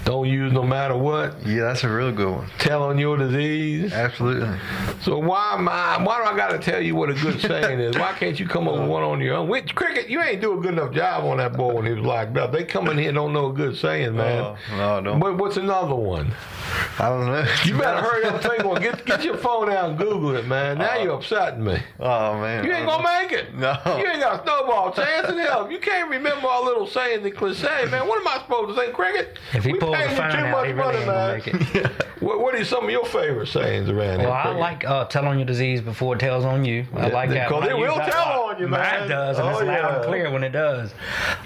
[0.04, 1.34] Don't use no matter what.
[1.46, 2.46] Yeah, that's a real good one.
[2.58, 3.92] Tell on your disease.
[3.92, 4.58] Absolutely.
[5.00, 7.80] So why am I, why do I got to tell you what a good saying
[7.80, 7.96] is?
[7.96, 9.48] Why can't you come up with one on your own?
[9.48, 12.04] Which cricket, you ain't do a good enough job on that boy when he was
[12.04, 12.52] locked up.
[12.52, 14.56] They come in here and don't know a good saying, man.
[14.72, 15.16] No, no.
[15.18, 16.34] But what's another one?
[16.98, 17.46] I don't know.
[17.64, 18.80] You better hurry up, take one.
[18.80, 20.78] Get get your phone out and Google it, man.
[20.78, 21.78] Now you're upsetting me.
[22.00, 22.64] Oh man.
[22.64, 23.54] You ain't gonna make it.
[23.54, 23.76] No.
[23.84, 25.70] You ain't got a snowball chance in hell.
[25.70, 28.06] You can't remember our little saying the cliche, man.
[28.08, 29.38] What am I supposed to say, cricket?
[29.52, 31.46] If he we pulls the paying you phone out, he really ain't gonna make
[31.82, 31.92] it.
[32.24, 34.30] What, what are some of your favorite sayings around here?
[34.30, 36.86] Well, I like uh, tell on your disease before it tells on you.
[36.94, 37.48] I Yeah, like that.
[37.50, 38.54] because it will tell lot.
[38.54, 38.80] on you, man.
[39.00, 39.96] Mine does, and it's Oh, loud yeah.
[39.96, 40.94] and clear when it does.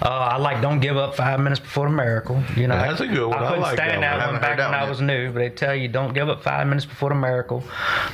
[0.01, 2.41] Uh, I like don't give up five minutes before the miracle.
[2.55, 3.39] You know, That's a good one.
[3.39, 4.19] I I couldn't like stand that one.
[4.19, 6.29] that, one back heard that when I was new, but they tell you don't give
[6.29, 7.61] up five minutes before the miracle.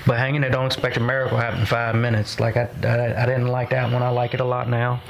[0.08, 2.40] But hanging it, don't expect a miracle happen in five minutes.
[2.40, 4.02] Like I, I, I didn't like that one.
[4.02, 5.04] I like it a lot now.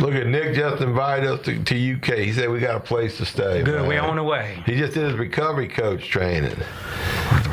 [0.00, 2.18] Look at Nick just invited us to, to UK.
[2.18, 3.62] He said we got a place to stay.
[3.62, 3.88] Good, man.
[3.88, 4.51] we on the way.
[4.64, 6.56] He just did his recovery coach training.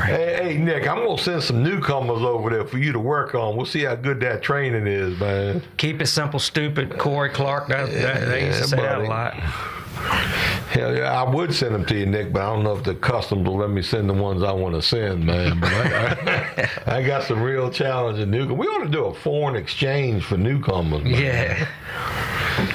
[0.05, 3.55] Hey, hey, Nick, I'm gonna send some newcomers over there for you to work on.
[3.55, 5.61] We'll see how good that training is, man.
[5.77, 6.97] Keep it simple, stupid.
[6.97, 7.67] Corey Clark.
[7.67, 9.33] That, that, they used to say that a lot.
[10.69, 12.95] Hell yeah, I would send them to you, Nick, but I don't know if the
[12.95, 15.59] customs will let me send the ones I want to send, man.
[15.59, 18.57] But I, I, I got some real challenging newcomers.
[18.57, 21.03] We ought to do a foreign exchange for newcomers.
[21.03, 21.13] Man.
[21.13, 21.67] Yeah.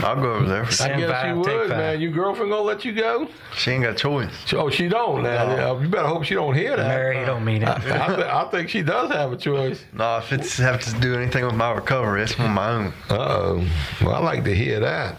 [0.03, 0.63] I'll go over there.
[0.63, 0.99] I guess five,
[1.37, 1.79] you take would, five.
[1.79, 2.01] man.
[2.01, 3.29] Your girlfriend gonna let you go?
[3.57, 4.31] She ain't got choice.
[4.53, 5.57] Oh, she don't now.
[5.57, 5.81] No.
[5.81, 6.89] You better hope she don't hear that.
[6.89, 7.69] Mary, you don't mean it.
[7.69, 9.85] I, th- I think she does have a choice.
[9.93, 12.87] No, if it's have to do anything with my recovery, it's on my own.
[13.11, 13.67] Uh-oh.
[14.03, 15.19] Well, I like to hear that.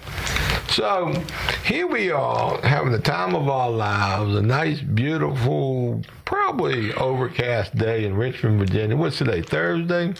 [0.70, 1.14] So,
[1.64, 8.04] here we are having the time of our lives, a nice, beautiful, probably overcast day
[8.04, 8.96] in Richmond, Virginia.
[8.98, 10.14] What's today, Thursday?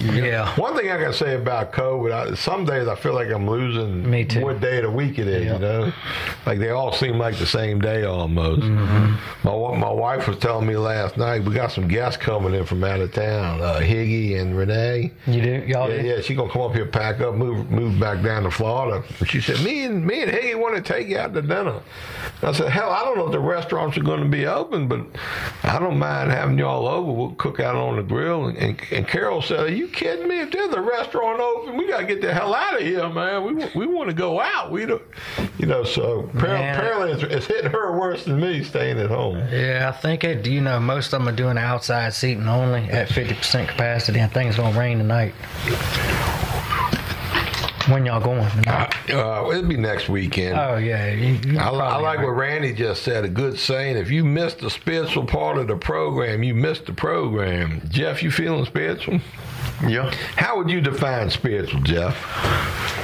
[0.00, 0.54] Yeah.
[0.56, 4.08] One thing I can say about COVID, I, some days I feel like I'm losing
[4.08, 4.42] Me too.
[4.42, 5.52] what day of the week it is, Yeah.
[5.54, 5.92] you know?
[6.46, 8.62] Like they all seem like the same day almost.
[8.62, 9.48] Mm-hmm.
[9.48, 12.84] My, my wife was telling me last night, we got some guests coming in from
[12.84, 15.12] out of town, uh, Higgy and Renee.
[15.26, 15.64] You do?
[15.66, 16.08] Y'all Yeah, do?
[16.08, 19.02] yeah, she gonna come up here, pack up, move, move back down to Florida.
[19.18, 21.80] And she said, "Me and me and Higgy want to take you out to dinner."
[22.42, 25.00] I said, "Hell, I don't know if the restaurants are going to be open, but
[25.62, 27.10] I don't mind having y'all over.
[27.10, 30.40] We'll cook out on the grill." And, and, and Carol said, "Are you kidding me?
[30.40, 33.44] If there's a restaurant open, we gotta get the hell out of here, man.
[33.44, 34.70] We we want to go out.
[34.70, 35.02] We don't,
[35.58, 36.76] you know." So apparently, Man.
[36.76, 39.38] apparently it's, it's hitting her worse than me staying at home.
[39.50, 40.46] Yeah, I think it.
[40.46, 44.20] You know, most of them are doing outside seating only at 50% capacity.
[44.20, 45.34] I think it's gonna rain tonight.
[47.88, 48.48] When y'all going?
[48.50, 48.94] Tonight?
[49.10, 50.58] Uh, it'll be next weekend.
[50.58, 52.24] Oh yeah, you, you I, I like right.
[52.26, 53.24] what Randy just said.
[53.24, 56.94] A good saying: If you missed the spiritual part of the program, you missed the
[56.94, 57.82] program.
[57.90, 59.20] Jeff, you feeling spiritual?
[59.86, 60.10] Yeah.
[60.36, 62.14] How would you define spiritual, Jeff?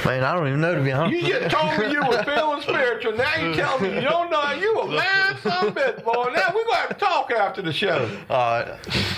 [0.03, 1.21] Man, I don't even know to be honest.
[1.21, 3.15] You just told me you were feeling spiritual.
[3.15, 4.51] Now you tell me you don't know.
[4.53, 6.31] You a lying son of a bitch, boy.
[6.33, 8.09] Now we're gonna have to talk after the show.
[8.31, 8.77] Uh,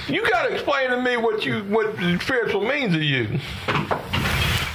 [0.10, 3.40] You gotta explain to me what you what spiritual means to you.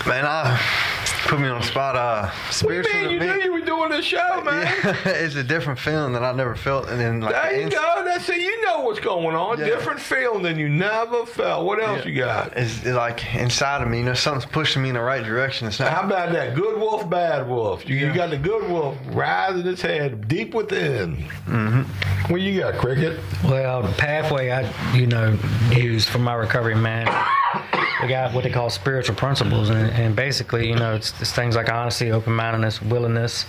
[0.08, 0.97] Man, I
[1.28, 1.94] put me on the spot.
[1.96, 3.18] Uh, What spiritual do you mean?
[3.20, 4.62] to You me- knew you were doing this show, man.
[4.84, 7.62] Yeah, it's a different feeling that I never felt, and then like There the you
[7.64, 8.02] ins- go.
[8.04, 8.40] That's it.
[8.40, 9.58] You know what's going on.
[9.58, 9.66] Yeah.
[9.66, 11.64] Different feeling than you never felt.
[11.66, 12.56] What else you got?
[12.56, 15.68] It's, it's like inside of me, you know, something's pushing me in the right direction.
[15.68, 15.92] It's not.
[15.92, 16.54] How about that?
[16.54, 17.88] Good wolf, bad wolf.
[17.88, 21.16] You, you got the good wolf rising its head deep within.
[21.46, 22.32] Mm-hmm.
[22.32, 23.20] What you got, Cricket?
[23.44, 25.38] Well, the pathway I, you know,
[25.72, 27.06] used for my recovery, man,
[28.02, 31.56] we got what they call spiritual principles, and, and basically, you know, it's, it's things
[31.56, 33.44] like honesty, open-mindedness, willingness,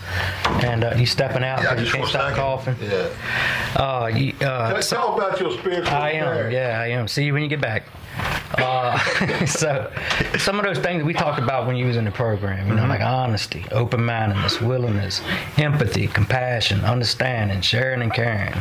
[0.63, 2.75] and uh, you stepping out, Yeah, you just can't stop coughing.
[2.81, 3.09] Yeah.
[3.75, 5.87] Uh, you, uh, Let's tell about your spiritual.
[5.93, 6.27] I am.
[6.27, 6.51] affair.
[6.51, 7.07] Yeah, I am.
[7.07, 7.83] See you when you get back.
[8.57, 8.97] Uh,
[9.45, 9.91] so,
[10.37, 12.75] some of those things that we talked about when you was in the program, you
[12.75, 15.21] know, like honesty, open-mindedness, willingness,
[15.57, 18.53] empathy, compassion, understanding, sharing and caring.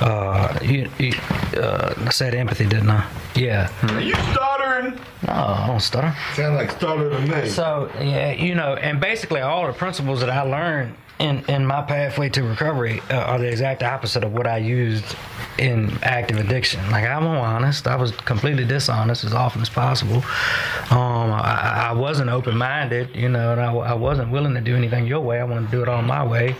[0.00, 1.12] Uh, you, you
[1.56, 3.08] uh, I said empathy, didn't I?
[3.34, 3.70] Yeah.
[3.82, 4.98] Are you stuttering?
[5.26, 6.14] No, I don't stutter.
[6.34, 7.48] Sound like stutter to me.
[7.48, 11.82] So yeah, you know, and basically all the principles that I learned in in my
[11.82, 15.16] pathway to recovery uh, are the exact opposite of what I used
[15.58, 16.80] in active addiction.
[16.90, 20.16] Like I'm honest, I was completely dishonest as often as possible.
[20.90, 24.76] Um, I, I wasn't open minded, you know, and I, I wasn't willing to do
[24.76, 25.40] anything your way.
[25.40, 26.56] I wanted to do it all my way.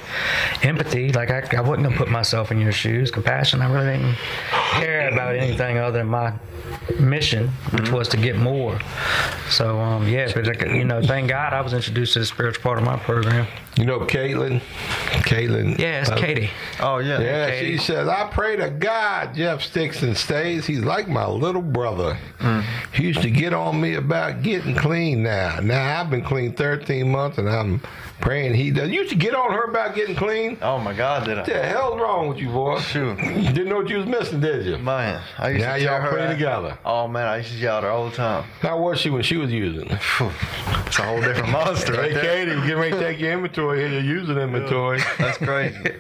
[0.63, 3.11] Empathy, like I, I wasn't gonna put myself in your shoes.
[3.11, 4.17] Compassion, I really didn't
[4.81, 6.33] care about anything other than my
[7.01, 8.79] mission, which was to get more.
[9.51, 12.63] So um, yeah, but like, you know, thank God I was introduced to the spiritual
[12.63, 13.47] part of my program.
[13.77, 14.61] You know Caitlin?
[15.25, 15.79] Caitlin.
[15.79, 16.51] Yeah, it's uh, Katie.
[16.81, 17.21] Oh yeah.
[17.21, 17.77] Yeah, Katie.
[17.77, 20.67] she says, I pray to God Jeff sticks and stays.
[20.67, 22.19] He's like my little brother.
[22.93, 25.59] He used to get on me about getting clean now.
[25.61, 27.81] Now I've been clean 13 months and I'm
[28.21, 28.89] Praying he does.
[28.91, 30.57] You used to get on her about getting clean.
[30.63, 32.79] Oh my God, did What the hell's wrong with you, boy?
[32.81, 33.17] Shoot.
[33.19, 34.79] Didn't know what you was missing, did you?
[34.79, 36.79] Man, I used Now to y'all her pray that- together.
[36.85, 38.45] Oh man, I used to yell at her all the time.
[38.61, 39.89] How was she when she was using?
[39.99, 40.31] Phew.
[40.87, 42.23] It's a whole different monster Hey, right there.
[42.47, 43.89] Katie, we get ready to take your inventory here.
[44.01, 45.01] You're using inventory.
[45.19, 45.79] That's crazy.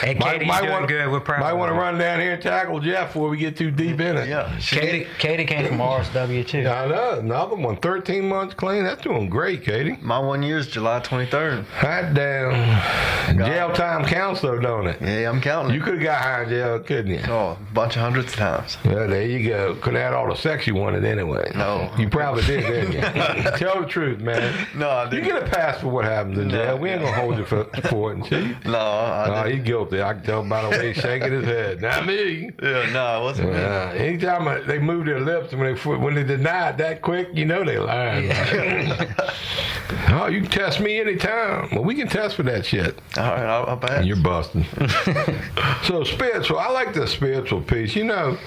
[0.00, 1.10] Hey, Katie's doing wanna, good.
[1.10, 1.40] We're proud.
[1.40, 4.16] Might want to run down here and tackle Jeff before we get too deep in
[4.16, 4.28] it.
[4.28, 4.56] Yeah.
[4.58, 6.66] She Katie, Katie came from RSW too.
[6.68, 7.18] I know.
[7.18, 8.84] Another one, 13 months clean.
[8.84, 9.98] That's doing great, Katie.
[10.00, 11.57] My one year is July 23rd.
[11.64, 13.36] Hot damn.
[13.38, 15.00] Jail time counts, though, don't it?
[15.02, 15.74] Yeah, I'm counting.
[15.74, 17.20] You could have got high in jail, couldn't you?
[17.28, 18.78] oh, a bunch of hundreds of times.
[18.84, 19.74] Yeah, there you go.
[19.76, 21.50] Could have had all the sex you wanted anyway.
[21.54, 21.90] No.
[21.98, 23.00] You probably did, didn't you?
[23.58, 24.66] Tell the truth, man.
[24.74, 25.24] No, I You didn't.
[25.26, 26.54] get a pass for what happens in No.
[26.54, 26.78] jail.
[26.78, 28.56] We ain't going to hold you for, for it, see?
[28.64, 29.56] No, I didn't.
[29.58, 30.02] he's guilty.
[30.02, 31.82] I can tell by the way he's shaking his head.
[31.82, 32.50] Not me.
[32.62, 33.58] Yeah, no, it wasn't me.
[33.58, 37.44] Anytime I- they move their lips when they when they deny it that quick, you
[37.44, 38.30] know they lying.
[40.10, 41.47] oh, you can test me anytime.
[41.72, 42.98] Well, we can test for that shit.
[43.16, 44.04] All right, I'll, I'll pass.
[44.04, 44.64] You're busting.
[45.84, 47.96] so spiritual, I like the spiritual piece.
[47.96, 48.38] You know,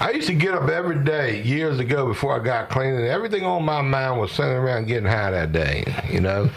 [0.00, 3.44] I used to get up every day years ago before I got clean, and everything
[3.44, 5.84] on my mind was centered around getting high that day.
[6.10, 6.50] You know,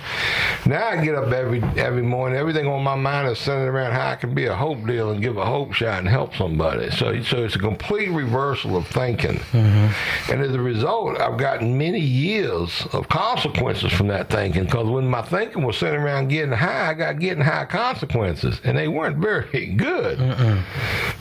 [0.66, 2.38] now I get up every every morning.
[2.38, 5.22] Everything on my mind is centered around how I can be a hope deal and
[5.22, 6.92] give a hope shot and help somebody.
[6.92, 12.00] So so it's a complete reversal of thinking, and as a result, I've gotten many
[12.00, 14.66] years of consequences from that thinking.
[14.66, 18.78] Because when my thinking was centered around getting high, I got getting high consequences, and
[18.78, 20.20] they weren't very good.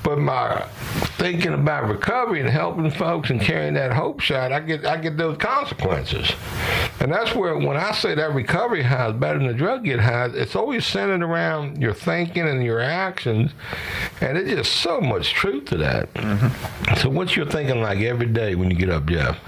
[0.03, 0.67] But my
[1.19, 5.17] thinking about recovery and helping folks and carrying that hope shot, I get I get
[5.17, 6.33] those consequences,
[7.01, 10.01] and that's where when I say that recovery high is better than the drug get
[10.01, 13.53] high, it's always centered around your thinking and your actions,
[14.21, 16.13] and it's just so much truth to that.
[16.15, 16.95] Mm-hmm.
[16.97, 19.39] So what's your thinking like every day when you get up, Jeff?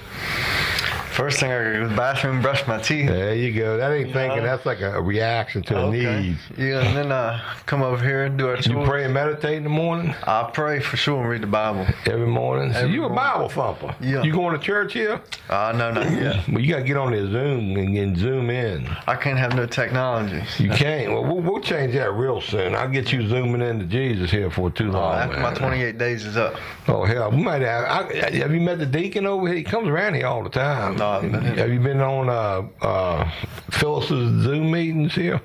[1.15, 3.09] First thing I go to the bathroom, brush my teeth.
[3.09, 3.77] There you go.
[3.77, 4.43] That ain't thinking.
[4.43, 6.37] That's like a reaction to a need.
[6.59, 9.63] Yeah, and then I come over here and do our You pray and meditate in
[9.63, 11.87] the morning I pray for sure and read the Bible.
[12.07, 12.73] every morning.
[12.73, 13.11] So Every you a.
[13.11, 13.95] Bible thumper.
[14.01, 14.25] Yeah.
[14.25, 15.21] You going to church here?
[15.49, 16.49] Uh, no, not yet.
[16.55, 18.89] Well, you got to get on there Zoom and, and zoom in.
[19.07, 20.43] I can't have no technology.
[20.59, 21.13] You can't.
[21.13, 22.75] Well, we'll, we'll change that real soon.
[22.75, 25.15] I'll get you zooming into Jesus here for too Uh, long.
[25.15, 25.43] after man.
[25.43, 26.57] my 28 days is up.
[26.89, 27.85] Oh hell, we might have.
[27.85, 29.57] I, have you met the deacon over here?
[29.57, 30.97] He comes around here all the time.
[30.97, 31.59] No, I haven't been.
[31.59, 33.31] Have you been on uh, uh,
[33.71, 35.41] Phyllis's Zoom meetings here?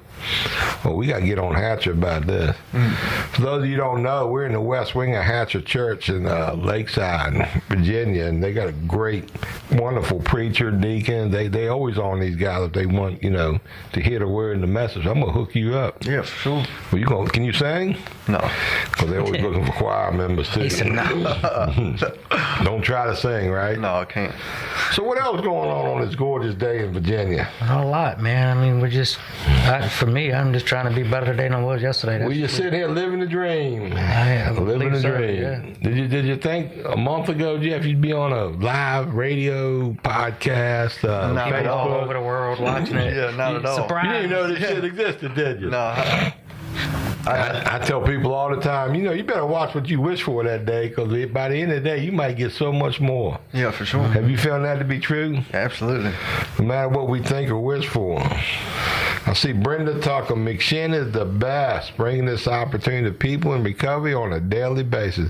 [0.83, 2.55] Well, we got to get on Hatcher about this.
[3.31, 6.09] For those of you who don't know, we're in the West Wing of Hatcher Church
[6.09, 9.29] in uh, Lakeside, Virginia, and they got a great,
[9.71, 11.31] wonderful preacher, deacon.
[11.31, 13.59] They they always on these guys if they want you know
[13.93, 15.05] to hear the word and the message.
[15.05, 16.05] I'm gonna hook you up.
[16.05, 16.65] Yeah, for sure.
[16.91, 17.97] Well, you gonna can you sing?
[18.27, 18.39] No.
[18.91, 20.61] Because they're always looking for choir members too.
[20.61, 21.97] He said no.
[22.63, 23.79] Don't try to sing, right?
[23.79, 24.35] No, I can't.
[24.91, 27.49] So what else going on on this gorgeous day in Virginia?
[27.61, 28.55] Not a lot, man.
[28.55, 31.53] I mean, we're just, I, for me, I'm just trying to be better today than
[31.53, 32.23] I was yesterday.
[32.25, 33.93] We just sitting here living the dream.
[33.93, 35.41] I, I living believe the so, dream.
[35.41, 35.61] yeah.
[35.81, 39.91] Did you did you think a month ago, Jeff, you'd be on a live radio
[39.93, 43.09] podcast, uh, Not at People all over the world watching it.
[43.19, 43.75] Yeah, not at all.
[43.75, 44.05] Surprise.
[44.05, 45.69] You didn't know this shit existed, did you?
[45.71, 46.33] No, I,
[47.25, 50.23] I, I tell people all the time, you know, you better watch what you wish
[50.23, 52.99] for that day, because by the end of the day, you might get so much
[53.01, 53.39] more.
[53.53, 54.03] yeah, for sure.
[54.03, 55.39] Have you found that to be true?
[55.53, 56.13] Absolutely.
[56.57, 58.19] no matter what we think or wish for.
[59.25, 60.33] I see Brenda Tucker.
[60.35, 65.29] McShin is the best, bringing this opportunity to people in recovery on a daily basis.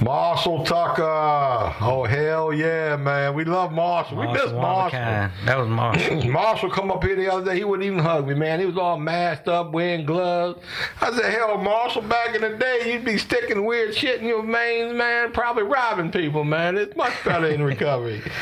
[0.00, 1.02] Marshall Tucker.
[1.04, 3.34] Oh, hell yeah, man.
[3.34, 4.18] We love Marshall.
[4.18, 4.98] we miss Marshall, one of a Marshall.
[4.98, 5.32] kind.
[5.44, 6.24] That was Marshall.
[6.32, 7.58] Marshall come up here the other day.
[7.58, 8.58] He wouldn't even hug me, man.
[8.60, 10.60] He was all masked up, wearing gloves.
[11.00, 14.42] I said, hell, Marshall, back in the day, you'd be sticking weird shit in your
[14.44, 15.32] veins, man.
[15.32, 16.76] Probably robbing people, man.
[16.76, 18.22] It's much better in recovery.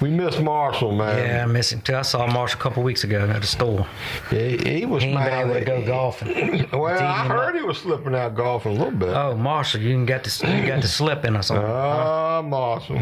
[0.00, 1.18] We miss Marshall, man.
[1.28, 1.94] yeah, I miss him too.
[1.94, 3.86] I saw Marshall a couple weeks ago at the store.
[4.30, 6.68] He, he was He ain't been able to go golfing.
[6.72, 7.54] Well, I heard up.
[7.56, 9.08] he was slipping out golfing a little bit.
[9.08, 11.66] Oh, Marshall, you got to you got to slip in or something.
[11.68, 12.98] Ah, Marshall.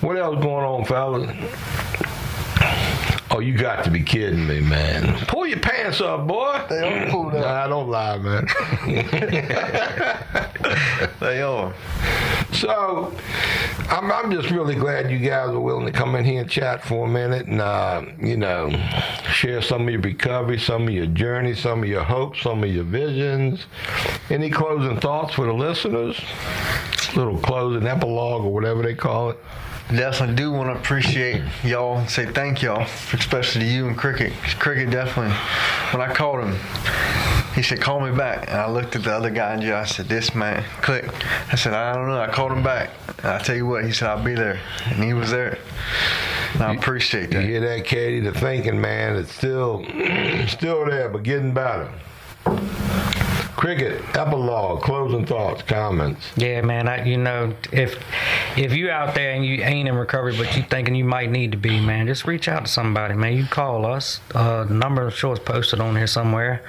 [0.00, 1.30] what else going on, fellas?
[3.34, 5.16] Oh, you got to be kidding me, man.
[5.26, 6.62] Pull your pants up, boy.
[6.68, 7.40] They are pulled up.
[7.40, 8.46] Nah, don't lie, man.
[11.20, 11.72] They are.
[12.52, 13.12] so,
[13.88, 16.84] I'm, I'm just really glad you guys are willing to come in here and chat
[16.84, 18.70] for a minute and, uh, you know,
[19.32, 22.70] share some of your recovery, some of your journey, some of your hopes, some of
[22.70, 23.66] your visions.
[24.30, 26.20] Any closing thoughts for the listeners?
[27.14, 29.38] Little closing epilogue or whatever they call it.
[29.90, 34.32] Definitely do want to appreciate y'all and say thank y'all, especially to you and Cricket.
[34.58, 35.34] Cricket definitely,
[35.92, 36.56] when I called him,
[37.54, 38.48] He said, call me back.
[38.48, 39.76] And I looked at the other guy in jail.
[39.76, 41.04] I said, this man, click.
[41.52, 42.20] I said, I don't know.
[42.20, 42.90] I called him back.
[43.18, 44.58] And I tell you what, he said, I'll be there.
[44.86, 45.58] And he was there.
[46.54, 47.42] And I appreciate that.
[47.42, 48.20] You hear that, Katie?
[48.20, 49.84] The thinking man is still,
[50.48, 51.92] still there, but getting better.
[53.56, 56.32] Cricket, epilogue, closing thoughts, comments.
[56.36, 56.88] Yeah, man.
[56.88, 58.02] I, you know, if
[58.56, 61.52] if you out there and you ain't in recovery, but you thinking you might need
[61.52, 63.36] to be, man, just reach out to somebody, man.
[63.36, 64.20] You call us.
[64.34, 66.62] Uh, the number I'm sure is posted on here somewhere.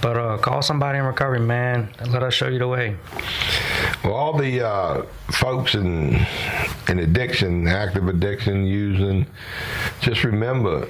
[0.00, 1.90] But uh, call somebody in recovery, man.
[2.08, 2.96] Let us show you the way.
[4.02, 6.26] Well, all the uh, folks in
[6.88, 9.26] in addiction, active addiction, using,
[10.00, 10.88] just remember,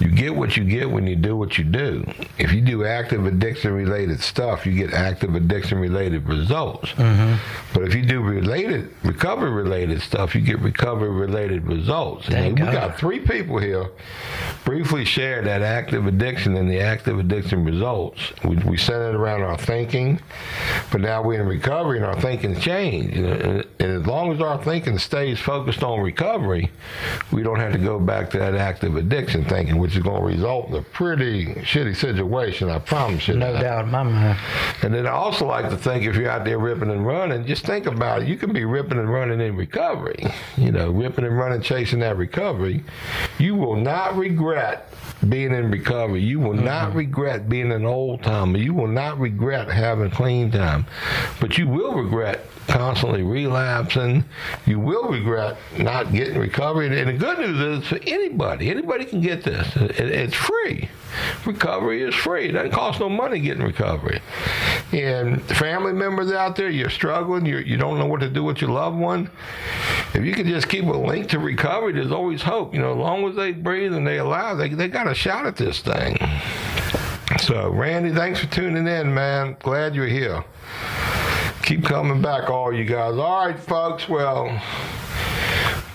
[0.00, 2.04] you get what you get when you do what you do.
[2.38, 6.92] If you do active addiction related stuff, you get active addiction related results.
[7.72, 12.28] But if you do related recovery related stuff, you get recovery related results.
[12.28, 13.86] And we got three people here
[14.64, 18.20] briefly share that active addiction and the active addiction results.
[18.44, 20.20] We, we centered around our thinking,
[20.90, 23.16] but now we're in recovery and our thinking changed.
[23.16, 26.70] And, and as long as our thinking stays focused on recovery,
[27.32, 30.26] we don't have to go back to that active addiction thinking, which is going to
[30.26, 32.68] result in a pretty shitty situation.
[32.68, 33.36] I promise you.
[33.36, 33.62] No that.
[33.62, 34.36] doubt in my mind.
[34.82, 37.64] And then I also like to think if you're out there ripping and running, just
[37.64, 38.28] think about it.
[38.28, 40.26] You can be ripping and running in recovery.
[40.56, 42.82] You know, ripping and running, chasing that recovery.
[43.38, 44.92] You will not regret
[45.28, 46.20] being in recovery.
[46.20, 46.98] You will not mm-hmm.
[46.98, 48.58] regret being an old timer.
[48.58, 50.86] You will not regret having clean time.
[51.40, 54.24] But you will regret constantly relapsing.
[54.66, 56.86] You will regret not getting recovery.
[56.98, 59.75] And the good news is for anybody, anybody can get this.
[59.76, 60.88] It- it's free.
[61.46, 62.48] Recovery is free.
[62.48, 64.20] It doesn't cost no money getting recovery.
[64.92, 68.60] And family members out there, you're struggling, you're, you don't know what to do with
[68.60, 69.30] your loved one.
[70.12, 72.74] If you can just keep a link to recovery, there's always hope.
[72.74, 75.46] You know, as long as they breathe and they alive, they, they got a shot
[75.46, 76.18] at this thing.
[77.40, 79.56] So, Randy, thanks for tuning in, man.
[79.60, 80.44] Glad you're here.
[81.62, 83.16] Keep coming back, all you guys.
[83.16, 84.08] All right, folks.
[84.08, 84.60] Well, we,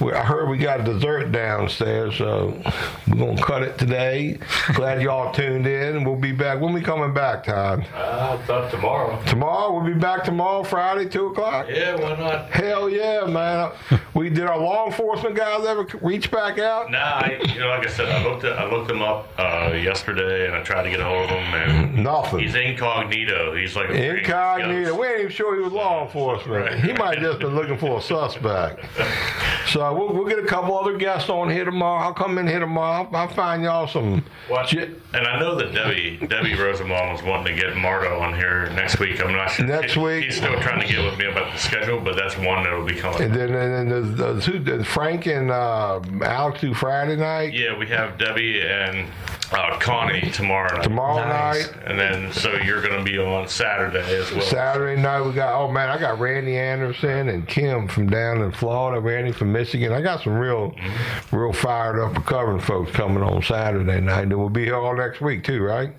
[0.10, 2.60] I heard we got dessert downstairs, so
[3.08, 4.39] we're gonna cut it today.
[4.74, 6.04] Glad y'all tuned in.
[6.04, 6.60] We'll be back.
[6.60, 7.86] When we coming back, Todd?
[7.93, 9.22] Uh, thought tomorrow.
[9.28, 9.74] Tomorrow.
[9.74, 11.68] We'll be back tomorrow, Friday, two o'clock.
[11.70, 12.49] Yeah, why not?
[12.49, 13.72] Hell yeah, man.
[14.16, 16.89] We did our law enforcement guys ever reach back out?
[16.91, 19.72] Nah, I, you know, like I said, I looked at, I looked him up uh,
[19.74, 22.39] yesterday, and I tried to get a hold of him, and Nothing.
[22.39, 23.56] he's incognito.
[23.56, 24.99] He's like a Incognito.
[24.99, 26.84] We ain't even sure he was law enforcement.
[26.84, 28.84] He might just been looking for a suspect.
[29.68, 32.03] So we'll, we'll get a couple other guests on here tomorrow.
[32.07, 33.07] I'll come in here tomorrow.
[33.11, 34.23] I'll, I'll find y'all some.
[34.47, 34.67] What?
[34.67, 38.69] J- And I know that Debbie Debbie Rosenbaum was wanting to get Margo on here
[38.71, 39.23] next week.
[39.23, 39.65] I'm not sure.
[39.65, 40.25] Next He- week?
[40.25, 42.95] He's still trying to get with me about the schedule, but that's one that'll be
[42.95, 43.21] coming.
[43.21, 47.53] And then, and then there's, there's, who, there's Frank and uh, Alex do Friday night.
[47.53, 49.07] Yeah, we have Debbie and
[49.52, 50.84] uh, Connie tomorrow night.
[50.84, 51.68] Tomorrow Nice.
[51.72, 51.84] night.
[51.86, 54.41] And then, so you're going to be on Saturday as well.
[54.41, 58.52] Saturday night we got oh man I got Randy Anderson and Kim from down in
[58.52, 59.91] Florida, Randy from Michigan.
[59.91, 60.74] I got some real,
[61.32, 64.22] real fired up recovering folks coming on Saturday night.
[64.24, 65.91] And we'll be here all next week too, right?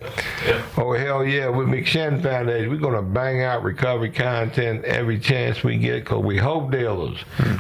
[0.47, 0.63] Yeah.
[0.79, 1.49] Oh hell yeah!
[1.49, 6.39] With McShin Foundation, we're gonna bang out recovery content every chance we get because we
[6.39, 7.19] hope dealers.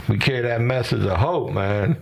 [0.09, 1.97] We carry that message of hope, man.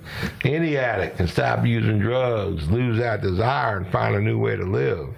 [0.45, 4.65] Any addict can stop using drugs, lose that desire, and find a new way to
[4.65, 5.09] live.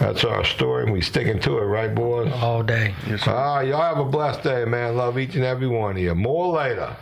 [0.00, 2.32] That's our story, and we sticking to it, right, boys?
[2.32, 2.94] All day.
[3.26, 4.96] Ah, y'all have a blessed day, man.
[4.96, 6.14] Love each and every one of you.
[6.14, 6.96] More later.